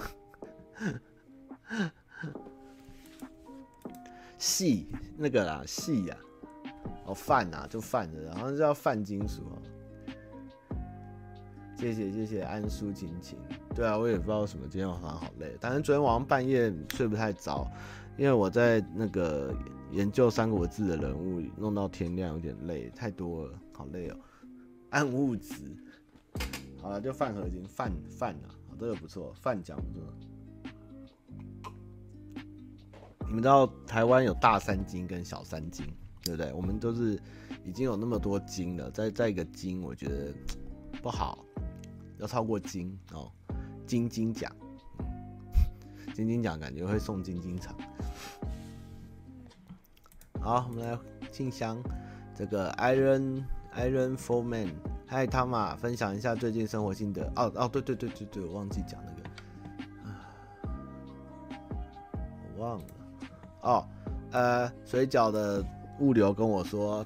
[4.37, 4.87] 细
[5.17, 9.41] 那个啦，细呀、啊，哦泛啊，就泛的，然后叫泛金属。
[11.77, 13.37] 谢谢谢谢安舒晴晴，
[13.75, 17.65] 对啊，我也不知道什么今天晚上好累，反正昨天晚上半夜睡不太着，
[18.17, 19.55] 因为我在那个
[19.91, 24.17] 研究三国志的人物，弄到天亮，有点累，太多了，好累哦。
[24.89, 25.53] 暗物质，
[26.81, 30.01] 好了，就泛合金，饭饭啊，这个不错，饭讲不错。
[33.27, 35.85] 你们知道台湾有大三金跟小三金，
[36.23, 36.51] 对不对？
[36.53, 37.19] 我们都是
[37.63, 40.33] 已经有那么多金了，再再一个金，我觉得
[41.03, 41.45] 不好，
[42.17, 43.31] 要超过金哦。
[43.85, 44.51] 金金奖，
[46.13, 47.73] 金金奖感觉会送金金厂。
[50.41, 50.99] 好，我们来
[51.31, 51.81] 信箱
[52.35, 53.43] 这个 Iron
[53.75, 54.69] Iron Four Man，
[55.05, 57.25] 嗨汤马，分享一下最近生活心得。
[57.35, 59.23] 哦哦，对对对对对，我忘记讲那个，
[62.57, 62.85] 我忘了。
[63.61, 63.87] 哦，
[64.31, 65.63] 呃，水饺的
[65.99, 67.05] 物流跟我说，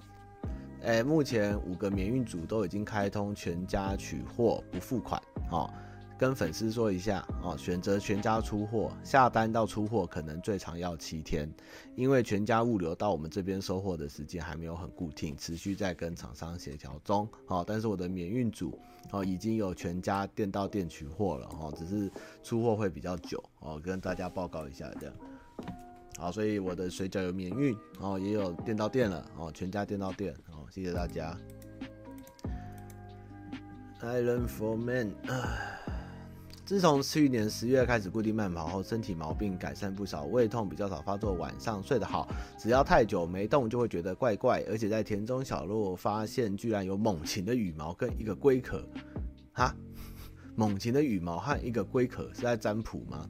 [0.83, 5.71] 诶，目前五个免运组都已经开通全家取货不付款，哦，
[6.17, 11.47] 跟粉丝说一下，哦，选择全家出货，下单到出货可能最长要七天，
[11.95, 18.79] 因为全家物流到我们这边收货的时间还没有很固定，持续在跟厂商协调中，哦，但是我的免运组，
[19.11, 25.15] 哦，已经有全家店到店取货了，哦，只是出货会比较久，哦，跟大家报告一下这样。
[26.17, 31.35] 好，所以我的水饺有免运，哦，也有店到店了，哦，全家店到店，哦，谢谢大家。
[34.01, 35.11] Iron for Man，
[36.65, 42.27] 自从去年十月开始固定慢跑后，身体毛病改善不少，胃痛比较少发作，晚上睡得好。
[42.57, 48.83] 只要太久没动，就会觉得怪怪，而且在田中小路发现居然有猛禽的羽毛跟一个龟壳，
[49.53, 49.75] 哈，
[50.55, 53.27] 猛禽的羽毛和一个龟壳是在占卜吗？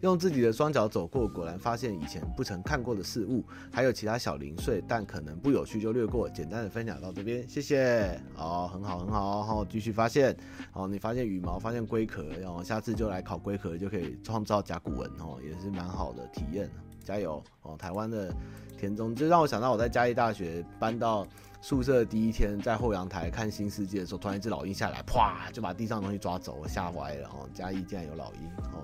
[0.00, 6.28] 用自己的双脚走过，果然发现以前不曾看过的事物，还有其他小零碎，但可能不有趣就略过。
[6.28, 8.20] 简单的分享到这边，谢谢。
[8.34, 10.36] 好，很好，很好，好，继续发现。
[10.72, 16.68] 好，你发现羽毛，发现龟壳，然后下次就来考龟壳，就可以创造甲骨文哦，也是蛮好的体验。
[17.02, 17.76] 加油哦！
[17.76, 18.34] 台湾的
[18.78, 21.26] 田中，就让我想到我在嘉义大学搬到
[21.60, 27.48] 宿舍第一天，在后阳台看新世界的时候，突然一只老鹰下来，啪就把地上的东西抓走，吓坏了哦。
[27.52, 28.82] 嘉义竟然有老鹰哦。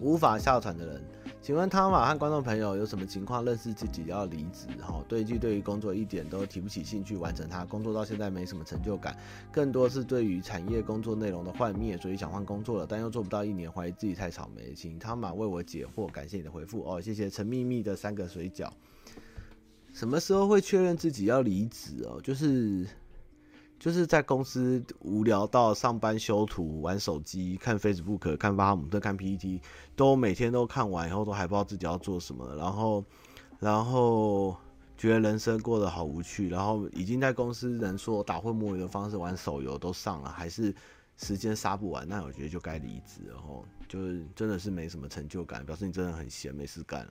[0.00, 1.02] 无法下船的人，
[1.42, 4.66] 请问汤马和观众朋友有什么情况认识自己要离职？
[4.80, 9.14] 哈，对于对于工作一点都提不起兴趣，完成它，工作到现在没什么成就感，
[9.52, 14.72] 更多是对于产业工作内容的幻灭，所以想换工作了，但又做不到一年，怀疑自己太草莓。
[14.74, 18.70] 请汤马为我解惑，感谢你的回复哦，谢谢陈秘密的三个水饺。
[19.92, 22.20] 什么时候会确认自己要离职哦？
[22.22, 22.86] 就是。
[23.80, 29.62] 就是在公司无聊到上班修图、玩手机、看 Facebook、看巴哈姆特、看 PPT，
[29.96, 33.02] 都每天都看完以后都还不知道自己要做什么，然后，
[33.58, 34.54] 然后
[34.98, 40.74] 觉得人生过得好无趣，然后已经在公司人说打混摸鱼的方式玩手游都上了，还是
[41.16, 47.08] 时间杀不完，那我觉得就该离职，然后就是真的是没什么成就感，表示你真的很闲没事干。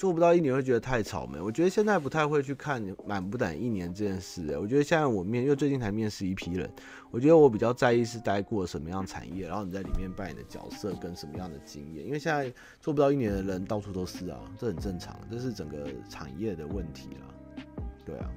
[0.00, 4.56] 做不到一年会觉得太草莓，我觉得现在不太会去看满不满一年这件事。
[4.58, 6.70] 我觉得现在我面，因为最近才面试一批人，
[7.10, 12.02] 我觉得我比较在意是待过什么样产业，然后你在里面扮演的角色跟什么样的经验。
[12.02, 17.62] 因为现在做不到一年的人到处都是啊，这很正常，这是整个产业的问题啦。
[18.06, 18.30] 对啊，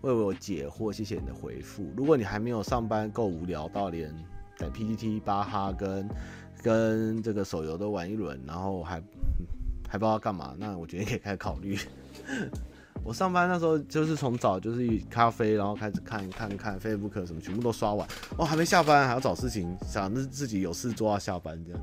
[0.00, 1.86] 为我解惑，谢谢你的回复。
[1.94, 4.10] 如果你还没有上班够无聊到连
[4.56, 6.08] 在 PTT 巴哈跟
[6.62, 9.02] 跟这个手游都玩一轮，然后还。
[9.94, 11.78] 还不知道干嘛，那我觉得也可以开始考虑。
[13.04, 18.04] 我上班那时候就是从早就是咖啡，然后开始看看看 Facebook 什么，全部都刷完。
[18.36, 21.80] 哦，还没下班，还要找事情，想着自己有事做到下班这样。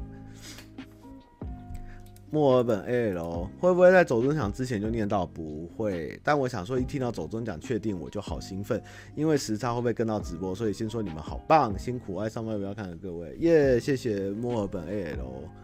[2.32, 5.26] 墨尔本 AL 会不会在走钟奖之前就念到？
[5.26, 8.84] 不会，但我想说，一听到走钟奖确定，我就好兴奋，
[9.16, 10.54] 因为时差会不会跟到直播？
[10.54, 15.61] 所以先说你们好棒，辛苦爱上班不要看的各位，耶、谢谢墨尔本 AL。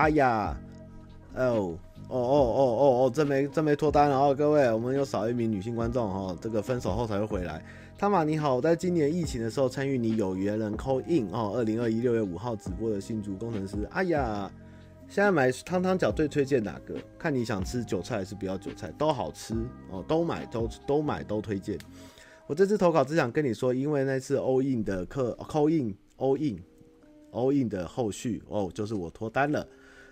[0.00, 0.56] 哎呀，
[1.34, 1.76] 哦
[2.08, 7.62] 哦哦哦哦哦，真没真没脱单了哦，各位，我们又少一名女性观众哦，这个分手后才会回来。
[7.98, 13.76] 汤马你好，我在今年疫情的时候参与你有缘人 call in 哦，二零二一六月五号直播的新竹工程师。
[13.90, 14.50] 哎呀，
[15.06, 16.96] 现在买汤汤饺最推荐哪个？
[17.18, 19.52] 看你想吃韭菜还是不要韭菜，都好吃
[19.90, 21.76] 哦，都买都都买都推荐。
[22.46, 26.58] 我这次投稿只想跟你说，因为那次 all in 的客 call in all in
[27.32, 29.64] all in 的后续哦，就是我脱单了。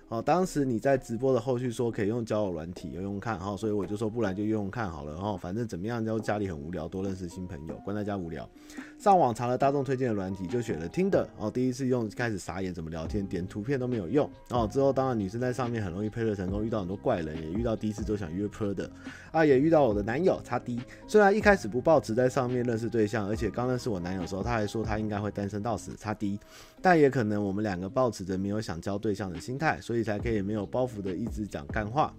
[0.08, 8.48] 哦，当时你在直播的后续说可以用交友软体用用看，哈，所以我就说不然就用用看好了，哈，反正怎么样，就家里很无聊，多认识新朋友，关在家无聊，
[8.98, 18.90] 上网查了大众推荐的软体，就选了 Tinder，哦，第一次用开始傻眼，怎么聊天，点图片都没有用，哦，之后当然女生在上面很容易配对成功，遇到很多怪人，也遇到第一次都想约喷的，
[19.30, 26.40] 啊，也遇到我的男友叉 D，虽然一开始不抱持在上面认识对象，而且刚认识我男友的时候，他还说他应该会单身到死叉 D，
[26.80, 32.14] 但也可能我们两个抱持着没有想交对象的心态，所以所以才可以没有包袱的一直讲干话。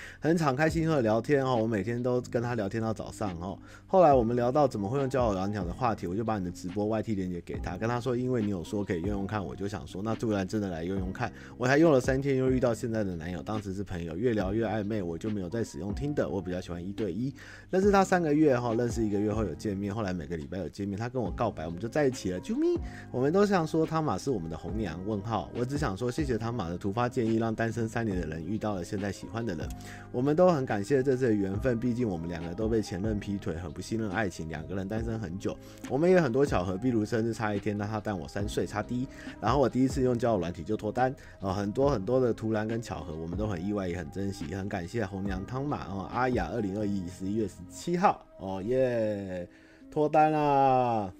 [0.20, 3.58] 很敞开心胸的聊天哦，我每天都跟他聊天到早上哦。
[3.86, 11.32] 后来我们聊到怎么会用交友软体的话题，我就把你的直播 YT 链接给他，跟他说，因为你有说可以用用看，我就想说，那突然真的来用用看。
[11.56, 17.32] 我还用了三天，又遇到现在的男友，当时是朋友，越聊越暧昧，我就没有再使用听的我比较喜欢一对一。
[17.70, 22.40] 认识他三个月哈，认识一个月后有见面，后来每个礼拜有见面，他跟我告白，我们就在一起了。
[22.40, 22.76] 啾咪，
[23.12, 24.98] 我们都想说汤玛是我们的红娘？
[25.06, 29.68] 问号，我只想说谢谢汤玛的突发建议，让单身三年的人遇到了现在喜欢的人。
[30.12, 35.56] 我们都很感谢这次的缘分，毕竟我们两个都被前任劈腿，很不信任爱情，两个人单身很久。
[35.88, 39.08] 我们也很多巧合，比如生日差一天，那他大我三岁，差低。
[39.40, 49.48] 然后我第一次用交友软体就脱单，哦，很多很多的突然跟巧合，我们都很意外，也很珍惜，很感谢红娘汤玛哦，阿雅，二零二一十一月十七号哦耶，
[49.90, 51.12] 脱单啦，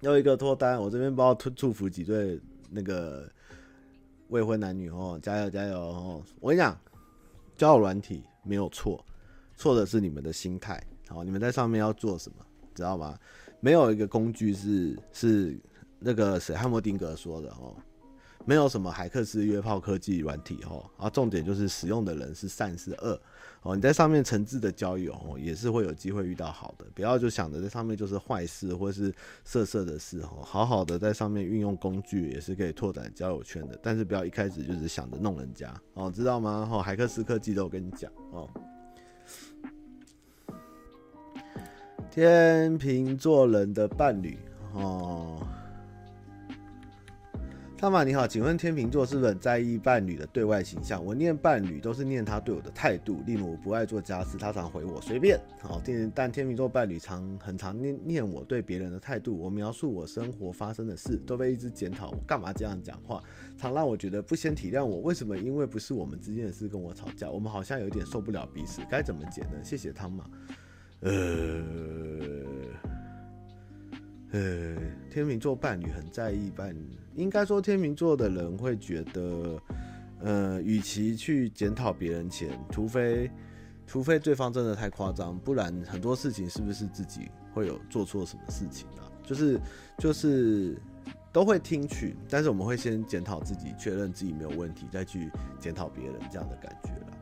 [0.00, 3.30] 又一个脱单，我这边帮祝祝福几对那个
[4.30, 6.76] 未婚男女哦，加油加油哦，我跟你讲。
[7.60, 9.04] 交友软体没有错，
[9.54, 10.82] 错的是你们的心态。
[11.10, 12.36] 好，你们在上面要做什么，
[12.74, 13.18] 知道吗？
[13.60, 15.60] 没有一个工具是是
[15.98, 17.76] 那个谁汉默丁格说的哦。
[18.46, 23.20] 没有什么海克斯约炮科技软体哦，啊，重点就是使用的人是善是恶
[23.62, 23.74] 哦。
[23.76, 30.42] 你在上面诚挚的交友哦，也是会有机会遇到好的，不要就想着在上面就是坏事或是色色的事哦。
[30.42, 36.68] 好好的在上面运用工具也是可以拓展交友圈的，但是不要一开始就是想着弄人家哦，知道吗？
[36.70, 38.48] 哦，海克斯科技都有跟你讲哦。
[42.10, 44.36] 天秤座人的伴侣
[44.72, 45.46] 哦。
[47.80, 51.02] 汤玛你好，请问天秤座是不是很在意伴侣的对外形象？
[51.02, 55.40] 我念伴侣都是念他对我的态度，例如我不爱做家事，他常回我随便。
[55.62, 55.80] 好，
[56.14, 63.24] 但天秤座伴侣常很常念念我对别人的态度，我描述我生活发生的事，都被一直检讨我干嘛这样讲话，
[63.56, 65.34] 常让我觉得不先体谅我，为什么？
[65.38, 69.58] 因为不是我们之间的事跟我吵架，我们好像有点受不了彼此，该怎么解呢？
[69.64, 70.26] 谢谢汤玛。
[71.00, 71.64] 呃。
[74.32, 74.76] 呃，
[75.10, 79.60] 天秤座伴侣很在意伴侣，应该说天秤座的人会觉得，
[80.20, 83.30] 呃，与其去检讨别人前，除非
[83.86, 89.10] 除非对方真的太夸张，不然很多事情是不是自己会有做错什么事情啊？
[89.24, 89.60] 就是
[89.98, 90.76] 就是
[91.32, 97.18] 都会听取，但是我们会先检讨自己，确认自己没有问题，再去检讨别人这样的感觉啦。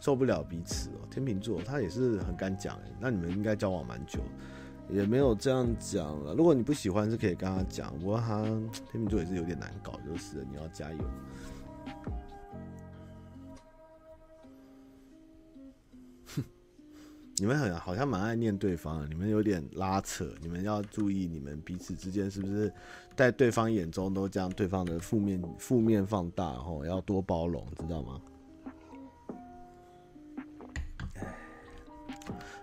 [0.00, 4.20] 受不了彼此哦，天秤座他也是很敢讲诶，那你们应该交往蛮久。
[4.90, 6.34] 也没有这样讲了。
[6.34, 7.98] 如果你不喜欢，是可以跟他讲。
[7.98, 10.98] 不过他天秤座也是有点难搞，就是你要加油。
[16.26, 16.44] 哼，
[17.36, 22.72] 你们很好像蛮爱念对方的，你们有点拉扯，你们要注意你们彼此之间是不是
[23.16, 28.20] 在对方眼中都将对方的负面负面放大，吼，要多包容，知道吗？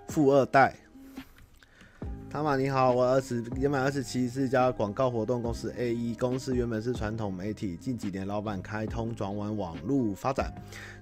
[0.08, 0.76] 富二代。
[2.32, 10.50] 汤玛你好，我二十年满二十七，是一家广告活动公司 AE 公司，原本是传统媒体，近几年老板开通转往网络发展。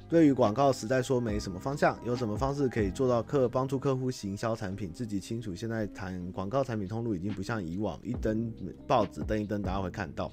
[0.10, 4.92] 对于广告实在说没什么方向，有什么方式可以做到客帮助客户行销产品？
[4.92, 8.52] 自己清楚，现在谈广告产品通路已经不像以往一登
[8.88, 10.32] 报纸登一登大家会看到。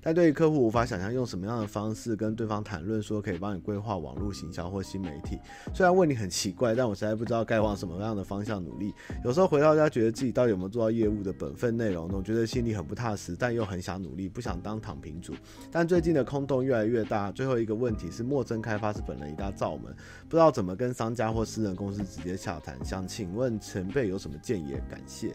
[0.00, 5.36] 但对于客户无法想象用什么样的方式跟对方谈论说可以帮你规划网络行销或新媒体。
[5.74, 8.94] 虽然问你很奇怪，但我实在不知道该往什么样的方向努力。
[9.24, 15.34] 有时候回到家觉得自己到底有没有做到业务的本分内容，总觉得心里很不踏实，但又很想努力，不想当躺平族。
[15.72, 17.32] 但最近的空洞越来越大。
[17.32, 19.94] 最后一个问题是，默真开发是本人一大罩门，
[20.28, 22.76] 不知道怎么跟商家或私人公司直接洽谈。
[22.84, 24.74] 想请问前辈有什么建议？
[24.88, 25.34] 感谢。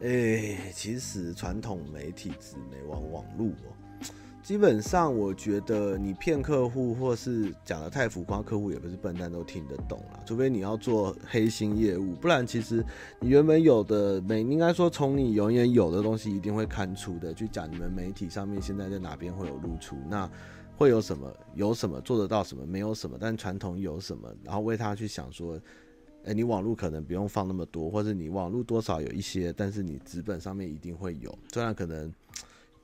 [0.00, 3.70] 诶、其实传统媒体、纸媒、网网络哦，
[4.42, 10.18] 基本上我觉得你骗客户或是讲得太浮夸，客户也不是笨蛋都听得懂啦。
[10.26, 12.84] 除非你要做黑心业务，不然其实
[13.20, 20.28] 你原本有的媒，应该说从你永远有的东西一定会看出的，去讲你们媒体上面现在在哪边会有露出那。
[20.76, 21.32] 会有什么？
[21.54, 22.66] 有什么做得到什么？
[22.66, 24.28] 没有什么，但传统有什么？
[24.42, 25.60] 然后为他去想说，
[26.24, 31.36] 哎、你网络可能不用放那么多，或者你网络多少有一些，但是你纸本上面一定会有。
[31.52, 32.12] 虽然可能，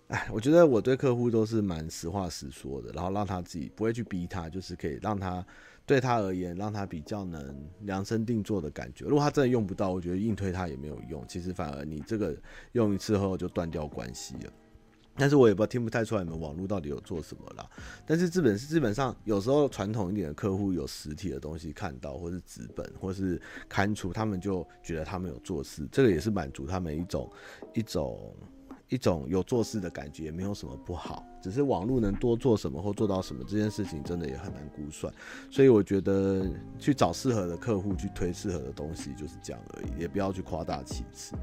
[0.09, 5.45] 哎，我觉得我对客户都是蛮实话实说的，然后让他自己不会去逼他，就是可以让他
[5.87, 9.07] 对他而言，让他比较能量身定做的感觉。
[9.07, 11.25] 如果他真的用不到，我觉得硬推他也没有用。
[11.27, 12.37] 其实反而你这个
[12.73, 14.53] 用一次后就断掉关系了。
[15.19, 17.69] 但是我也不知道听不太出来你们网络到底有做什么啦。
[18.07, 27.31] 但是基本是基本上有时候传统一点的客户有实体的东西看到，或是纸本，或是刊出，他们就觉得他们有做事，这个也是满足他们一种
[27.75, 28.35] 一种
[28.89, 31.25] 一种有做事的感觉，也没有什么不好。
[31.43, 35.13] 只是网络能多做什么或做到什么这件事情，真的也很难估算。
[35.51, 36.47] 所以我觉得
[36.79, 41.35] 去找适合的客户去推适合的东西就是这样而已，也不要去夸大其词。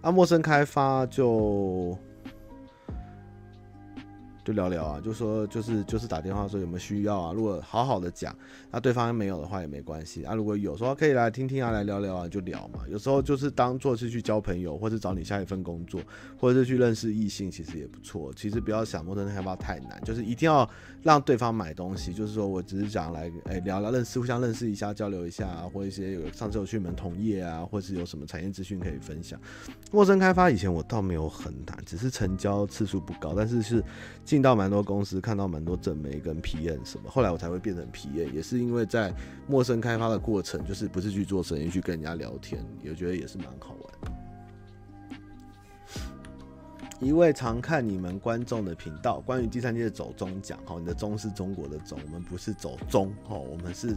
[0.00, 1.96] 啊，陌生开发就。
[4.44, 7.32] 就聊聊啊，就说就是就是打电话说有没有需要啊？
[7.32, 8.34] 如果好好的讲，
[8.70, 10.34] 那对方没有的话也没关系啊。
[10.34, 12.80] 如果有说可以来听听啊，来聊聊啊，就聊嘛。
[12.88, 16.00] 有时候就是当做是去交朋友，或者找你下一份工作，
[16.38, 18.32] 或者是去认识异性，其实也不错。
[18.34, 20.68] 其实不要想陌生开发太难，就是一定要
[21.02, 22.12] 让对方买东西。
[22.12, 29.38] 就是说我只是想来哎、聊聊认识，互相认识一下，交流一下啊，或一些有上次有去门同业啊，或是有什么产业资讯可以分享。
[29.92, 33.84] 陌生开发以前我倒没有很难，只是成交次数不高，但是是。
[34.30, 39.12] 进到蛮多公司，看到蛮多整媒跟 PM 什么，后来我才会变成 PM，也是因为在
[39.48, 43.74] 陌生开发的过程，就是不是去做生意，去跟人家聊天，也觉得也是蛮好
[47.00, 53.96] 一位常看你们观众的频道，关于第三届的走钟奖，哈，你的钟是中国的钟，我们不是走钟，哈，我们是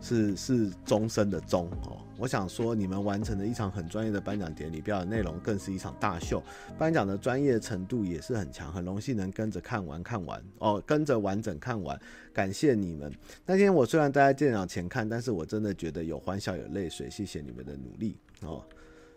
[0.00, 1.94] 是是终身的终，哈。
[2.16, 6.42] 我想说，你们完成了一场很专业的颁奖典礼，表演内容更是一场大秀，
[6.78, 12.00] 颁奖的专业程度也是很强，很荣幸能跟着看完看完哦，跟着完整看完，
[12.32, 13.12] 感谢你们。
[13.44, 18.64] 那天我虽然待在电脑前看，但是我真的觉得有欢笑有泪水，谢谢你们的努力哦。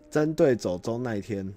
[0.10, 1.50] 针对走钟那一天。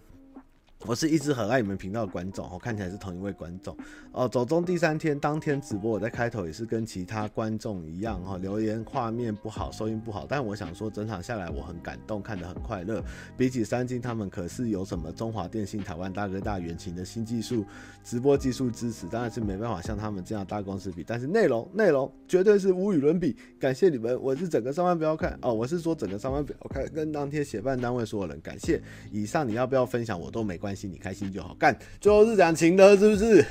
[0.87, 3.75] 我是一直很爱你们频道的观众，我看起来是同一位观众
[4.13, 4.29] 哦。
[4.29, 13.03] 走中第三天当天直播，我在开头也是跟其他观众一样哈，留言画面不好，收音不好，但我想说整场下来我很感动，看得很快乐。
[13.35, 17.65] 比起三金他们可是有什么中华电信、台湾大哥大、远勤的新技术、
[18.05, 23.35] 直播技术支持，当然是没办法像他们这样大公司比，但是内容内容绝对是无与伦比。
[23.59, 28.83] 感谢你们，我是整个上班不要看哦，我是说整个上班不要看，跟当天协办单位所有人感谢。
[29.11, 30.74] 以上你要不要分享我都没关。
[30.83, 33.45] 你开心就好，干，最后是讲情的，是不是？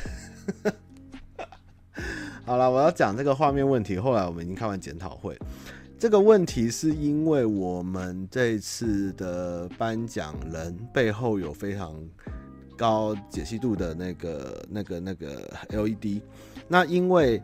[2.45, 3.97] 好了，我要讲这个画面问题。
[3.97, 5.39] 后来我们已经开完检讨会，
[5.97, 11.95] 这个问题是因为我们这次的颁奖人背后有非常
[12.77, 16.21] 高解析度的那个、那个、那个 LED，
[16.67, 17.41] 那因为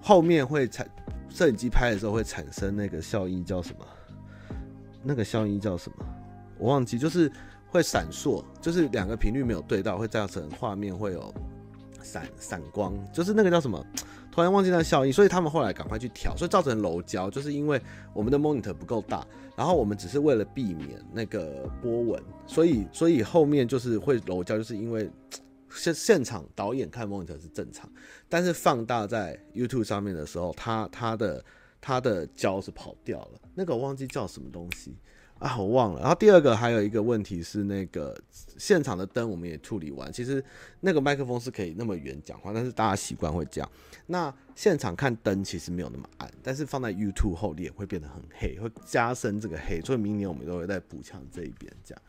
[0.00, 0.88] 后面会产
[1.28, 3.84] 摄影机拍的时候会产生那个效应，叫什么？
[5.02, 6.06] 那个效应叫什么？
[6.58, 7.30] 我忘记，就是。
[7.70, 11.32] 会闪烁，就是两个频率没有对到，会造成画面会有
[12.02, 13.84] 闪闪光，就是那个叫什么，
[14.32, 17.80] 突然忘记那个效应，所以他们后来赶快去调，所以造成楼焦，就是因为
[18.14, 25.10] 我们的 monitor 不够大，然后我们只是为了避免那个波纹，所以所以后面就是会楼焦，就是因为
[25.70, 27.90] 现现场导演看 monitor 是正常，
[28.28, 31.44] 但是放大在 YouTube 上面的时候，它它的
[31.80, 34.96] 它的焦是跑掉了，那个忘记叫什么东西。
[35.38, 36.00] 啊，我忘了。
[36.00, 38.16] 然后第二个还有一个问题是，那个
[38.56, 40.12] 现场的灯我们也处理完。
[40.12, 40.44] 其实
[40.80, 43.70] 那个麦克风是可以那么远讲话，但是大家习惯会这样。
[44.06, 49.80] 那现场看灯其实没有那么暗，但是放在 YouTube 后脸会变得很黑，会加深这个黑。
[49.80, 51.72] 所以明年我们都会再补强这一边。
[51.84, 52.02] 这样，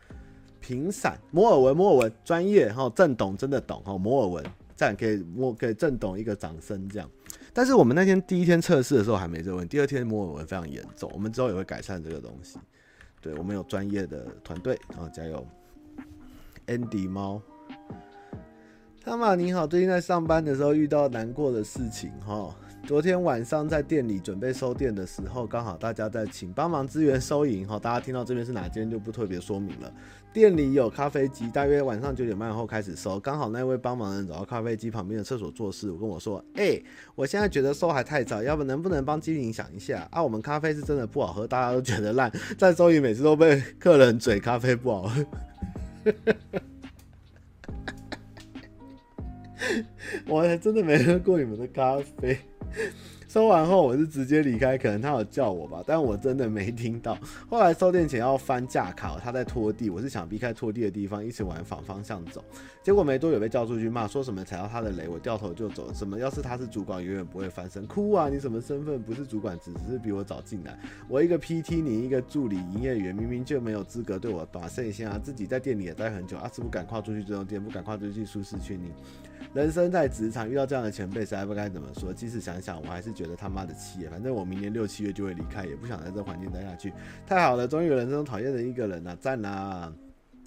[0.59, 4.43] 频闪摩尔纹，摩尔纹专业哈，正懂真的懂哈，摩尔纹
[4.75, 7.07] 这样可以摩给正懂一个掌声这样。
[7.53, 12.57] 但是我们那天第一天测试的时候还没这个问题，第二天摩尔纹非常严重，我们之后也会改善这个东西。
[13.21, 15.45] 对，我们有专业的团队啊，加油
[16.67, 17.41] ！Andy 猫，
[19.03, 22.55] 汤玛你好，最近在上班的时候遇到难过的事情哈。
[22.85, 27.77] 昨天晚上在店里准备收店的时候，刚好大家在请帮忙支援收银哈。
[27.77, 29.93] 大家听到这边是哪间就不特别说明了。
[30.31, 33.19] 店里有咖啡机，大约晚上九点半后开始收。
[33.19, 36.79] 刚好那位帮忙人走到咖啡机旁边的厕所做事，我跟我说：“哎、
[37.15, 40.21] 我现在觉得收还太早，要不能不能帮经理想一下啊？
[40.23, 45.25] 我们咖啡是真的不好喝，大家都觉得烂，在收银每次都被客人嘴咖啡不好喝。
[50.27, 52.37] ”我还真的没喝过你们的咖啡。
[53.29, 57.15] 收完后我是直接离开，可能他有叫我吧，但我真的没听到。
[57.47, 62.43] 后来收店前要翻架卡，他在拖地，我是想避开拖地的地方，一直往反方向走。
[62.89, 65.93] 结果没多久被叫出去骂，说什么踩到他的雷，我掉头就走。
[65.93, 67.85] 什么要是他是主管，永远不会翻身。
[67.85, 68.29] 哭啊！
[68.29, 68.99] 你什么身份？
[68.99, 70.75] 不是主管，只是比我早进来。
[71.07, 75.19] 我一个 PT，你一个助理营业员，明明就没有资格对我打声先啊！
[75.23, 78.91] 自己在店里也待很久，啊，是不敢跨出去这种店，不敢跨出去舒适圈你。
[79.53, 82.11] 人生在职场遇到这样的前辈，实在不该怎么说。
[82.11, 84.03] 即使想想，我还是觉得他妈的气。
[84.09, 86.91] 反正我明年六七月就会离开，也不想在这环境待下去。
[87.27, 89.93] 太好了，终于有人生讨厌的一个人了，赞啦！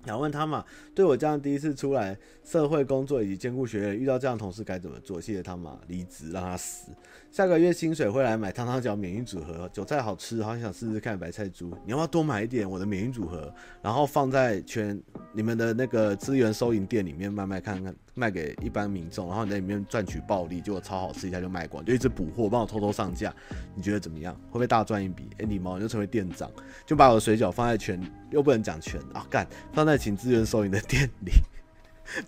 [0.05, 5.21] 想问他嘛，对我这样第一次出来社会工作以及兼顾学业，遇到这样同事该怎么做？
[5.21, 6.91] 谢谢他嘛，离职让他死。
[7.33, 11.75] 下个月薪水会来买汤汤饺免疫组合，韭菜好吃，好想试试看白菜猪。
[11.87, 15.03] 你要不要多买一点我的免疫组合，然后放在全
[15.33, 23.35] 你们的那个资源收银店里面卖卖看看，卖给一般民众，然后你在里面赚取暴利，结果超好吃，一下就卖光，就一直补货，帮我偷偷上架。
[23.75, 24.35] 你觉得怎么样？
[24.35, 25.31] 会不会大赚一笔？
[25.39, 26.51] 哎、你毛你就成为店长，
[26.85, 27.99] 就把我的水饺放在全，
[28.31, 29.97] 又不能讲全啊，干放在。
[29.97, 31.33] 请资源收银的店里，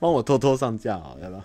[0.01, 1.45] 帮我偷偷上架好，要不要？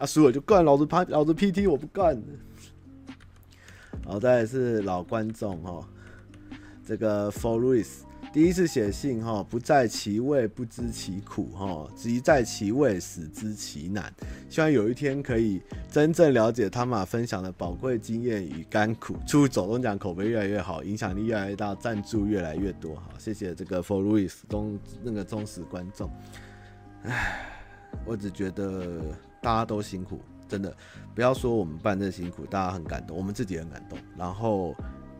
[0.00, 2.20] 啊，输了就干，老子拍，老子 PT，我不干。
[4.02, 5.86] 好，再来是老观众哈，
[6.86, 7.86] 这个 For Louis
[8.32, 14.10] 第一次写信哈，不在其位不知其苦哈，即在其位死知其难。
[14.48, 19.16] 希望有一天可以真正了解他们分享的宝贵经验与甘苦。
[19.26, 22.96] 祝走钟奖口碑越来越好，影响力越来越大，赞助越来越多。
[22.96, 26.10] 好，谢谢这个 For Louis 忠那个忠实观众。
[27.02, 27.50] 唉，
[28.06, 29.02] 我只觉得
[29.40, 30.76] 大家都辛苦，真的
[31.14, 33.98] 不要说我们办这辛苦，大家很感动，我们自己很感动。
[34.16, 34.74] 然后。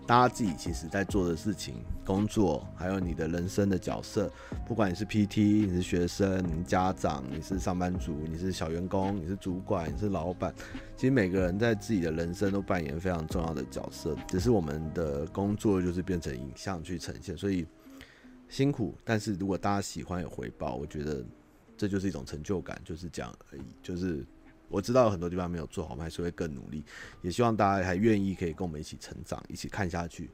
[0.06, 4.28] 大家自己其实在做的事情、工作，还有你的人生的角色，
[4.66, 10.52] 不管你是 PT，你是学生，你是家长，你是上班族，你是小员工，你是主管，你是老板，
[10.96, 14.16] 其实每个人在自己的人生都扮演非常重要的角色。
[14.26, 17.64] 只是我们的工作就是变成影像去呈现，所以
[18.48, 18.98] 辛苦。
[19.04, 21.24] 但是如果大家喜欢有回报，我觉得
[21.80, 24.26] 这就是一种成就感，就是讲而已，就是。
[24.68, 26.84] 我知道有很多地方没有做好，我们还是会更努力。
[27.22, 30.30] 也希望大家还愿意可以跟我们一起成长，一起看下去，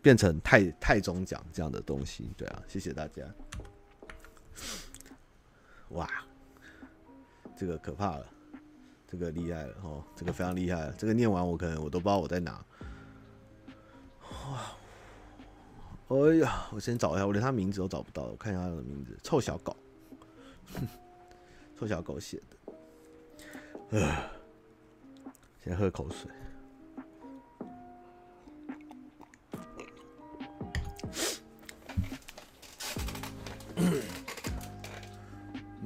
[0.00, 2.30] 变成泰泰中奖这样的东西。
[2.36, 3.24] 对啊，谢谢大家。
[5.88, 6.08] 哇，
[7.56, 8.26] 这个可怕了，
[9.04, 10.92] 这个厉害了哦，这个非常厉害了。
[10.92, 12.64] 这个念完我可能我都不知道我在哪。
[14.30, 14.76] 哇，
[16.06, 19.76] 哎呀，我先找一下，我连他名字都找不到，我看一下他的名字，臭小狗，
[20.74, 20.88] 哼
[21.78, 22.72] 臭小狗写的。
[23.90, 24.30] 呃，
[25.62, 26.30] 先喝口水。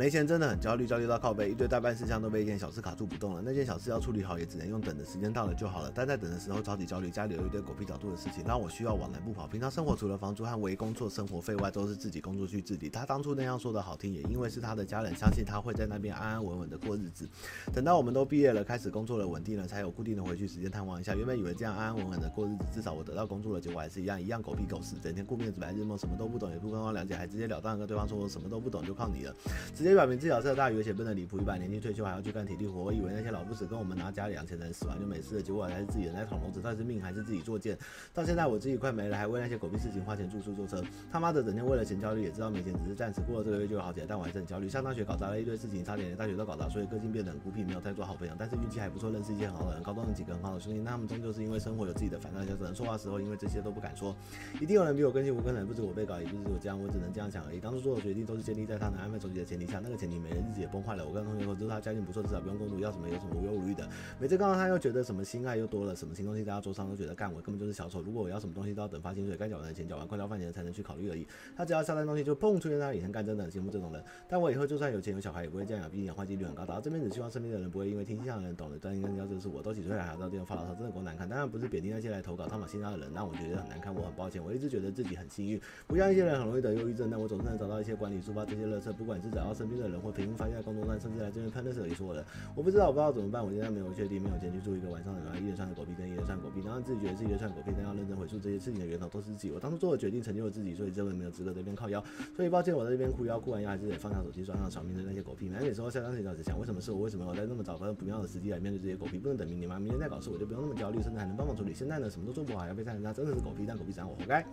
[0.01, 3.43] 没钱真的很焦虑，焦虑到靠背，一堆大办事项都被一件小事卡住不动了。
[3.45, 5.93] 那件小事要处理好，也只能用等的，时间到了就好了。
[5.95, 9.47] 但在等的时候超级焦虑，家里有一堆狗屁角度的事情，让我需要往南不跑。
[9.47, 12.89] 平常生活除了房租和为工作生活费外，都是自己工作去自理。
[12.89, 17.29] 他当初那样说的好听，也因为是他的家人，相信他会在那边安安稳稳的过日子。
[17.71, 21.15] 等到我们都毕业了，开始工作了，稳定了，才有固定的回去时间探望一下。
[21.15, 29.37] 原本以为这样安安稳稳的过日子，至少我得到工作了，结果还是一样，一样狗屁狗事，整天顾面子白日梦，什么都不懂，也不跟我了解，还直截了当跟对方说我什么都不懂，就靠你了，
[29.77, 30.71] 直接表明自己是大。
[30.71, 32.81] 而且不能离谱，一百年纪退休还要去干体力活。
[32.81, 37.77] 我以为那些老不死跟我们拿家里养钱的人死完就没事了，结果还是自己人在捅娄子，到底是命还是自己作贱？
[38.15, 40.81] 到现在我自己快没了，还为那些狗屁事情花钱住宿坐车。
[41.11, 44.69] 他妈的，整天为了钱焦虑，也知道没钱只是暂时，过了这个月就会好起来，但我还是很焦虑。
[44.69, 48.35] 上大学搞砸了一堆事情，差点连大学都搞砸，所以个性变得很孤僻，没有太多好朋友。
[48.39, 50.79] 但是运气还不错，认识一些很好的人，高中有几个很好的兄弟。
[50.79, 54.15] 那他们终究是因为生活有自己的烦恼，就只能说话时候因为这些都不敢说。
[54.61, 57.59] 一定有人比我更幸福，可能不止我被搞，也不止我这样，我只能这样想而已。
[57.59, 61.05] 当初做的决定都是建立在他能安分守己的前提下，那个前提没了，日子也崩坏了。
[61.07, 61.41] 我跟同学。
[61.41, 63.89] 说知道他家境不错，至少不用工作，要什么有什么，无忧无虑的。
[64.21, 68.03] 每次看到他，又觉得什么心爱又多了，什么新东西在他桌上都觉得干，我根本就是小丑。
[68.03, 71.27] 如果我要什么东西，都要等发薪水，该缴完的钱缴完，快交饭钱才能去考虑而已。
[71.57, 74.05] 他只要下单东西就砰出现在那里，很干，真的很羡慕这种人。
[74.29, 76.67] 但我以后就算有钱有小孩，也不会这样养，毕竟氧化几率很高。
[76.67, 79.63] 打到这边只希望身边的人不会因为听气象的人懂了，但应该知道这是我。
[79.63, 81.29] 都几岁了还到电话发牢骚，真的够难看。
[81.29, 84.43] 当然不是贬低那些来投稿汤玛星家的人，让我觉得很难看，我很抱歉。
[84.43, 92.25] 我一直觉得自己很幸运，不像一些人很容易得忧郁症，但我总是能找到一些管理抒发这些乐色，不管是找到身边的人或凭空发现在工作上，甚至来这边喷的时候也说了。
[92.55, 93.45] 我不知道，我不知道怎么办。
[93.45, 99.51] 我现在没有确定，没有钱去住一个晚上的，然后一连串的狗屁跟一连串狗屁，然后自己觉得自己一连串狗屁，但要认真回溯这些事情的源头都是自己。
[99.51, 102.03] 我当初做的决定成就了自己，所以这回没有资格在这边靠腰。
[102.35, 105.49] 所以抱歉，我在这边哭腰，哭完腰还是得放下手机，刷上床面对那些狗屁。
[105.49, 107.01] 每每时候下当时想，想为什么是我？
[107.01, 109.19] 为什么我在那么早和不妙的时机来面对这些狗屁？
[109.19, 109.79] 不能等明年吗？
[109.79, 111.73] 明年再搞事，我就不用那么焦虑，甚至还能帮忙处理。
[111.75, 114.45] 现在呢，什么都做不好，要被人家真的是狗屁，但狗屁让我活该。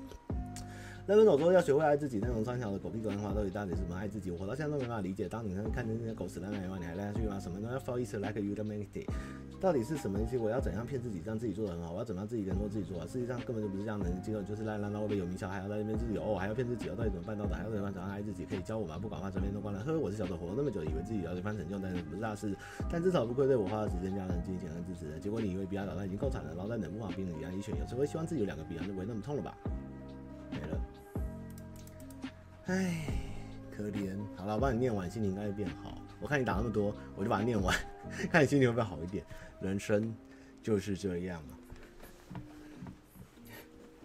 [1.08, 4.30] 人们总说要学会爱自己，那种三条的狗屁鬼话到底到底是什么爱自己？
[4.30, 5.26] 我到现在都没办法理解。
[5.30, 7.40] 当你看见那些狗屎烂烂的话，你还赖下去吗？
[7.40, 9.08] 什么都要 fall is like you the many day，
[9.58, 10.36] 到底是什么东西？
[10.36, 11.94] 我要怎样骗自己，让自己做的很好？
[11.94, 13.08] 我要怎么样自己能够自己做好？
[13.08, 17.56] 事实上根本就不是这样的，结果就是烂烂到会被有名小，还要在那边自己哦，还要骗自己哦，到底怎么办到的？
[17.56, 18.44] 还要怎么样怎样爱自己？
[18.44, 19.00] 可以教我吗？
[19.00, 19.80] 不管话，整天都关了。
[19.80, 22.54] 呵呵，我是小丑，活了那么久，以为自己要一番成就，但是不是大事。
[22.92, 25.18] 但至少不愧对我花的时间、家人、金钱和支持的。
[25.18, 29.58] 结果你以为比他老大已经够惨了，老在冷不防冰冷一样一选，有时候会希望自己有两个鼻梁就不会那么痛了吧？
[30.52, 30.78] 没了。
[32.68, 33.02] 唉，
[33.76, 34.18] 可怜。
[34.36, 35.98] 好了，我帮你念完，心情应该会变好。
[36.20, 37.74] 我看你打那么多，我就把它念完，
[38.30, 39.24] 看你心情会不会好一点。
[39.62, 40.14] 人生
[40.62, 42.42] 就是这样嘛，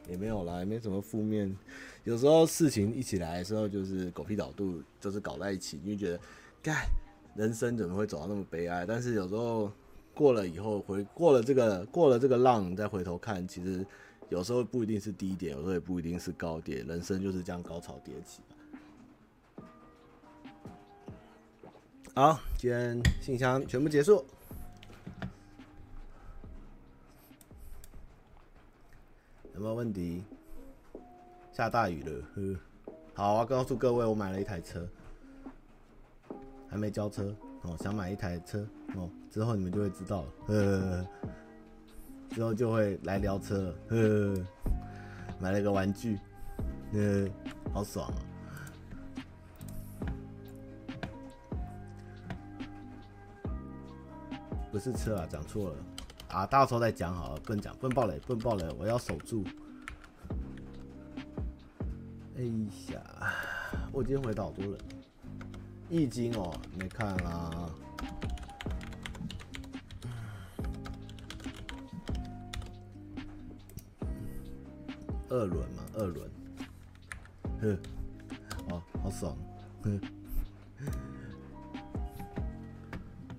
[0.09, 1.53] 也没有啦，也没什么负面。
[2.05, 6.21] 有时候事情一起来的时候，就是狗屁倒肚，就是搞在一起，你就觉得，
[6.63, 6.87] 该
[7.35, 8.87] 人生怎么会走到那么悲哀？
[8.87, 9.73] 但是有时候
[10.15, 13.85] 过了以后，回过了这个过了这个浪，再回头看，其实
[14.29, 18.43] 有时候不一定是低点，有时候也不一定是高点，人生就是这样高潮迭起。
[22.15, 24.23] 好，今天信箱全部结束。
[29.55, 30.23] 有没有问题？
[31.55, 32.93] 下大雨了，呵。
[33.15, 34.87] 好啊，告诉各位，我买了一台车，
[36.69, 37.75] 还没交车哦。
[37.81, 38.59] 想买一台车
[38.95, 41.07] 哦，之后你们就会知道了，呵。
[42.29, 44.45] 之后就会来聊车了，呵。
[45.41, 46.19] 买了个玩具，
[46.93, 47.27] 呃，
[47.73, 48.21] 好爽啊！
[54.73, 55.77] 不是车啊，讲错了
[56.29, 56.47] 啊！
[56.47, 59.45] 到时候再讲好了，不能讲，不能爆雷，不能爆雷，我要守住。
[62.39, 62.43] 哎
[62.91, 63.03] 呀，
[63.93, 64.79] 我今天回到好多人，
[65.91, 67.71] 易经哦，没看啦。
[75.29, 76.31] 二轮嘛，二轮，
[77.61, 77.79] 呵，
[78.71, 79.37] 哦，好爽，
[79.83, 80.01] 呵，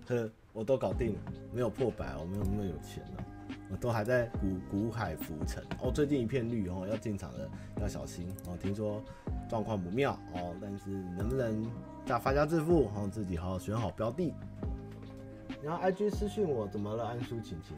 [0.07, 0.29] 呵。
[0.53, 1.19] 我都搞定了，
[1.51, 3.25] 没有破百，我没有那么有钱了，
[3.71, 5.91] 我都还在股股海浮沉哦。
[5.91, 7.49] 最近一片绿哦，要进场的
[7.81, 8.55] 要小心哦。
[8.61, 9.03] 听说
[9.49, 11.65] 状况不妙哦，但是能不能
[12.05, 14.31] 再发家致富哦，自己好好选好标的。
[15.63, 17.03] 然后 IG 私讯我怎么了？
[17.03, 17.75] 安叔晴晴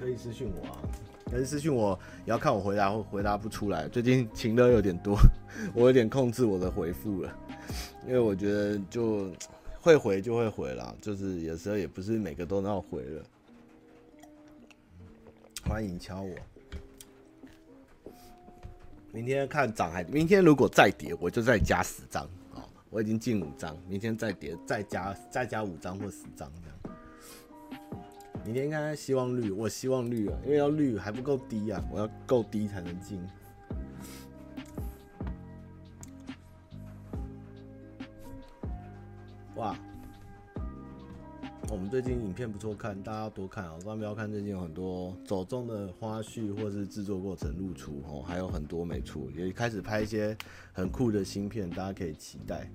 [0.00, 0.78] 可以私讯我啊，
[1.26, 3.86] 但是私讯我也要看我回答或回答不出来。
[3.86, 5.14] 最近情的有点多，
[5.76, 7.38] 我有点控制我的回复了，
[8.06, 9.30] 因为我觉得就。
[9.84, 13.22] 会回就会回啦，就是有时候也不是每个都能回了。
[15.68, 16.34] 欢迎敲我。
[19.12, 22.24] 明天看涨还，明天如果再跌，我就再加十张
[22.54, 22.64] 啊！
[22.88, 26.96] 我已经进五张，明天再跌再加再加五张或十张这样。
[28.42, 33.22] 明天应该希望绿，我希望绿啊，因为要绿还不够低啊，我要够低才能进。
[39.56, 39.76] 哇，
[41.70, 43.76] 我们最近影片不错看，大家要多看啊！
[43.78, 50.36] 千万不要看，最近有很多走中的花絮或是制作过程露出哦，还有很多没出，也开始拍一些
[50.72, 52.68] 很酷的新片，大家可以期待。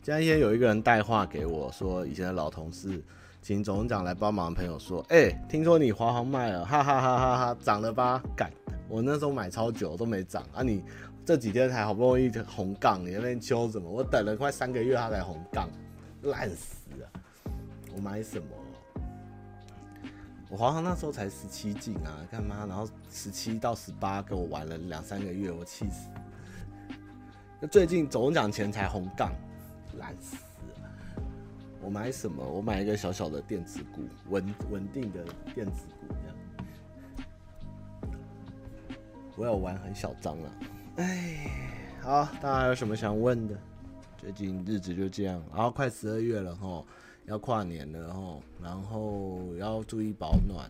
[0.00, 3.02] 前几天有一个人带话给我说，以前的老同事
[3.42, 8.22] 请总长来帮忙，朋友说，哎、欸，听说你华航卖了，哈哈哈哈哈，涨了吧？
[8.36, 8.48] 干，
[8.88, 10.84] 我那时候买超久都没涨啊你。
[11.28, 13.86] 这几天才好不容易红杠，你那边揪什么？
[13.86, 15.68] 我等了快三个月，他才红杠，
[16.22, 17.06] 烂死了！
[17.94, 18.46] 我买什么？
[20.48, 22.64] 我华航那时候才十七进啊，干嘛？
[22.66, 26.08] 然后十七到十八跟我玩了两三个月，我气死！
[27.60, 29.30] 那最近总奖前才红杠，
[29.98, 30.34] 烂死
[30.80, 30.90] 了！
[31.82, 32.42] 我买什么？
[32.42, 34.00] 我买一个小小的电子股，
[34.30, 35.22] 稳稳定的
[35.54, 36.34] 电子股这样。
[39.36, 40.50] 我有玩很小张啊。
[40.98, 41.48] 哎，
[42.02, 43.56] 好，大家有什么想问的？
[44.16, 46.84] 最近日子就这样，然后快十二月了吼，
[47.26, 50.68] 要跨年了吼，然后要注意保暖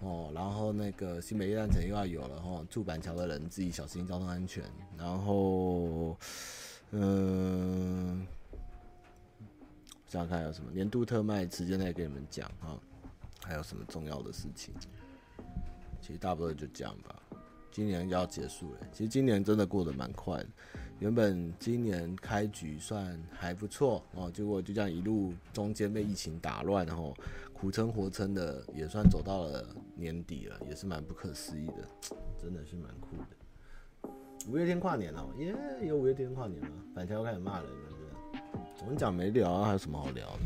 [0.00, 4.62] 哦，然后那个新北夜诞城又要有了吼，住板桥的人自己小心交通安全，
[4.98, 6.18] 然后
[6.90, 8.26] 嗯，
[10.06, 12.78] 想想看有什么年度特卖时间内给你们讲哈，
[13.42, 14.74] 还有什么重要的事情？
[16.02, 17.21] 其实大部分就这样吧。
[17.72, 20.46] 今年要结束了，其实今年真的过得蛮快的。
[21.00, 27.16] 原本今年开局算还不错哦，结果就这样一路中间被疫情打乱，然后
[27.52, 29.66] 苦撑活撑的也算走到了
[29.96, 31.88] 年底了，也是蛮不可思议的，
[32.40, 34.10] 真的是蛮酷的。
[34.48, 35.54] 五月天跨年了，耶，
[35.84, 38.50] 有五月天跨年了，板桥开始骂人了，是吧？
[38.82, 40.40] 我们讲没聊啊，还有什么好聊的？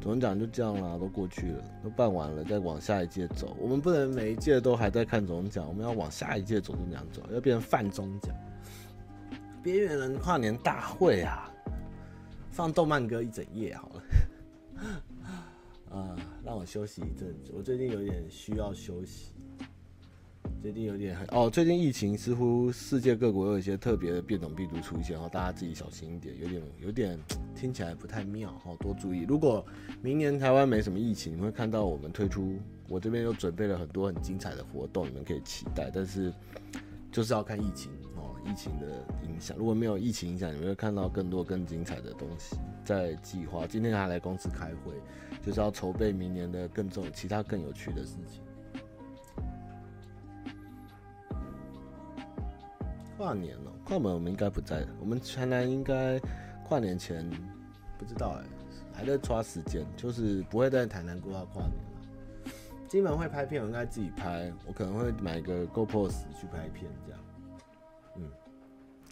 [0.00, 3.56] 总讲就这样啦，都过去了，都办完了，再往下一届走。
[3.60, 8.34] 我们不能每一届都还在看总奖，我们要往下一届走，这样走，要变成泛总奖。
[9.62, 11.52] 边缘人跨年大会啊，
[12.50, 14.02] 放动漫歌一整夜好了。
[15.98, 19.34] 啊，让我休息一阵子，我最近有点需要休息。
[20.62, 27.18] 最近有点很哦，最近疫情似乎世界各国有一些特别的变种病毒出现，然后，大家自己小心一点，有点有点
[27.60, 29.26] 听起来不太妙，哦，多注意。
[29.28, 29.62] 如果
[30.00, 32.58] 明年台湾没什么疫情，你会看到我们推出，
[32.88, 35.90] 我这边又准备了很多很精彩的活动，你们可以期待。
[35.92, 36.32] 但是
[37.12, 38.86] 就是要看疫情哦，疫情的
[39.28, 39.54] 影响。
[39.58, 43.66] 如果没有疫情影响，你们会看到更多更精彩的东西在计划。
[43.66, 44.94] 今天还来公司开会，
[45.42, 48.42] 就是要筹备明年的更重其他更有趣的事情。
[53.18, 56.18] 跨年了，跨年我们应该不在，我们台南应该
[56.70, 57.28] 跨年前
[57.98, 58.44] 不知道哎、
[58.92, 62.52] 还在抓时间，就是不会在台南过到跨年了。
[62.86, 67.20] 金门会拍片，我应该自己拍，我可能会买个 GoPro 去拍片这样。
[68.18, 68.30] 嗯，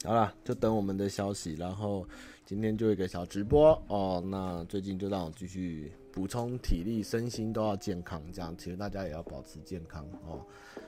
[0.04, 2.06] 好了，就等我们的消息，然后
[2.44, 4.22] 今天就一个小直播哦。
[4.24, 10.46] 那最近就让我继续补充体力，身心都要健康，这样其实大家也要保持健康哦。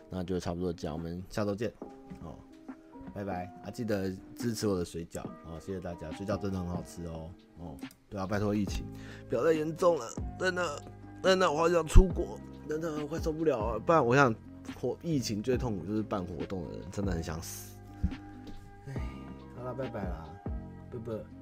[0.08, 1.72] 那就差不多这样，我们下周见
[2.22, 2.38] 哦。
[3.14, 3.70] 拜拜啊！
[3.70, 7.76] 记得支持我的水饺哦，谢谢大家，水饺真的很好吃哦哦。
[8.08, 8.84] 对啊，拜托疫情
[9.28, 10.06] 不要再严重了，
[10.38, 10.82] 真的
[11.22, 12.38] 真的，我好想出国，
[12.68, 13.78] 真的快受不了了。
[13.78, 14.34] 不然我想
[14.80, 17.76] 活疫情最痛苦就是办活动的人，真的很想死。
[18.86, 18.94] 哎，
[19.56, 20.24] 好了，拜拜啦，
[20.90, 21.39] 拜拜。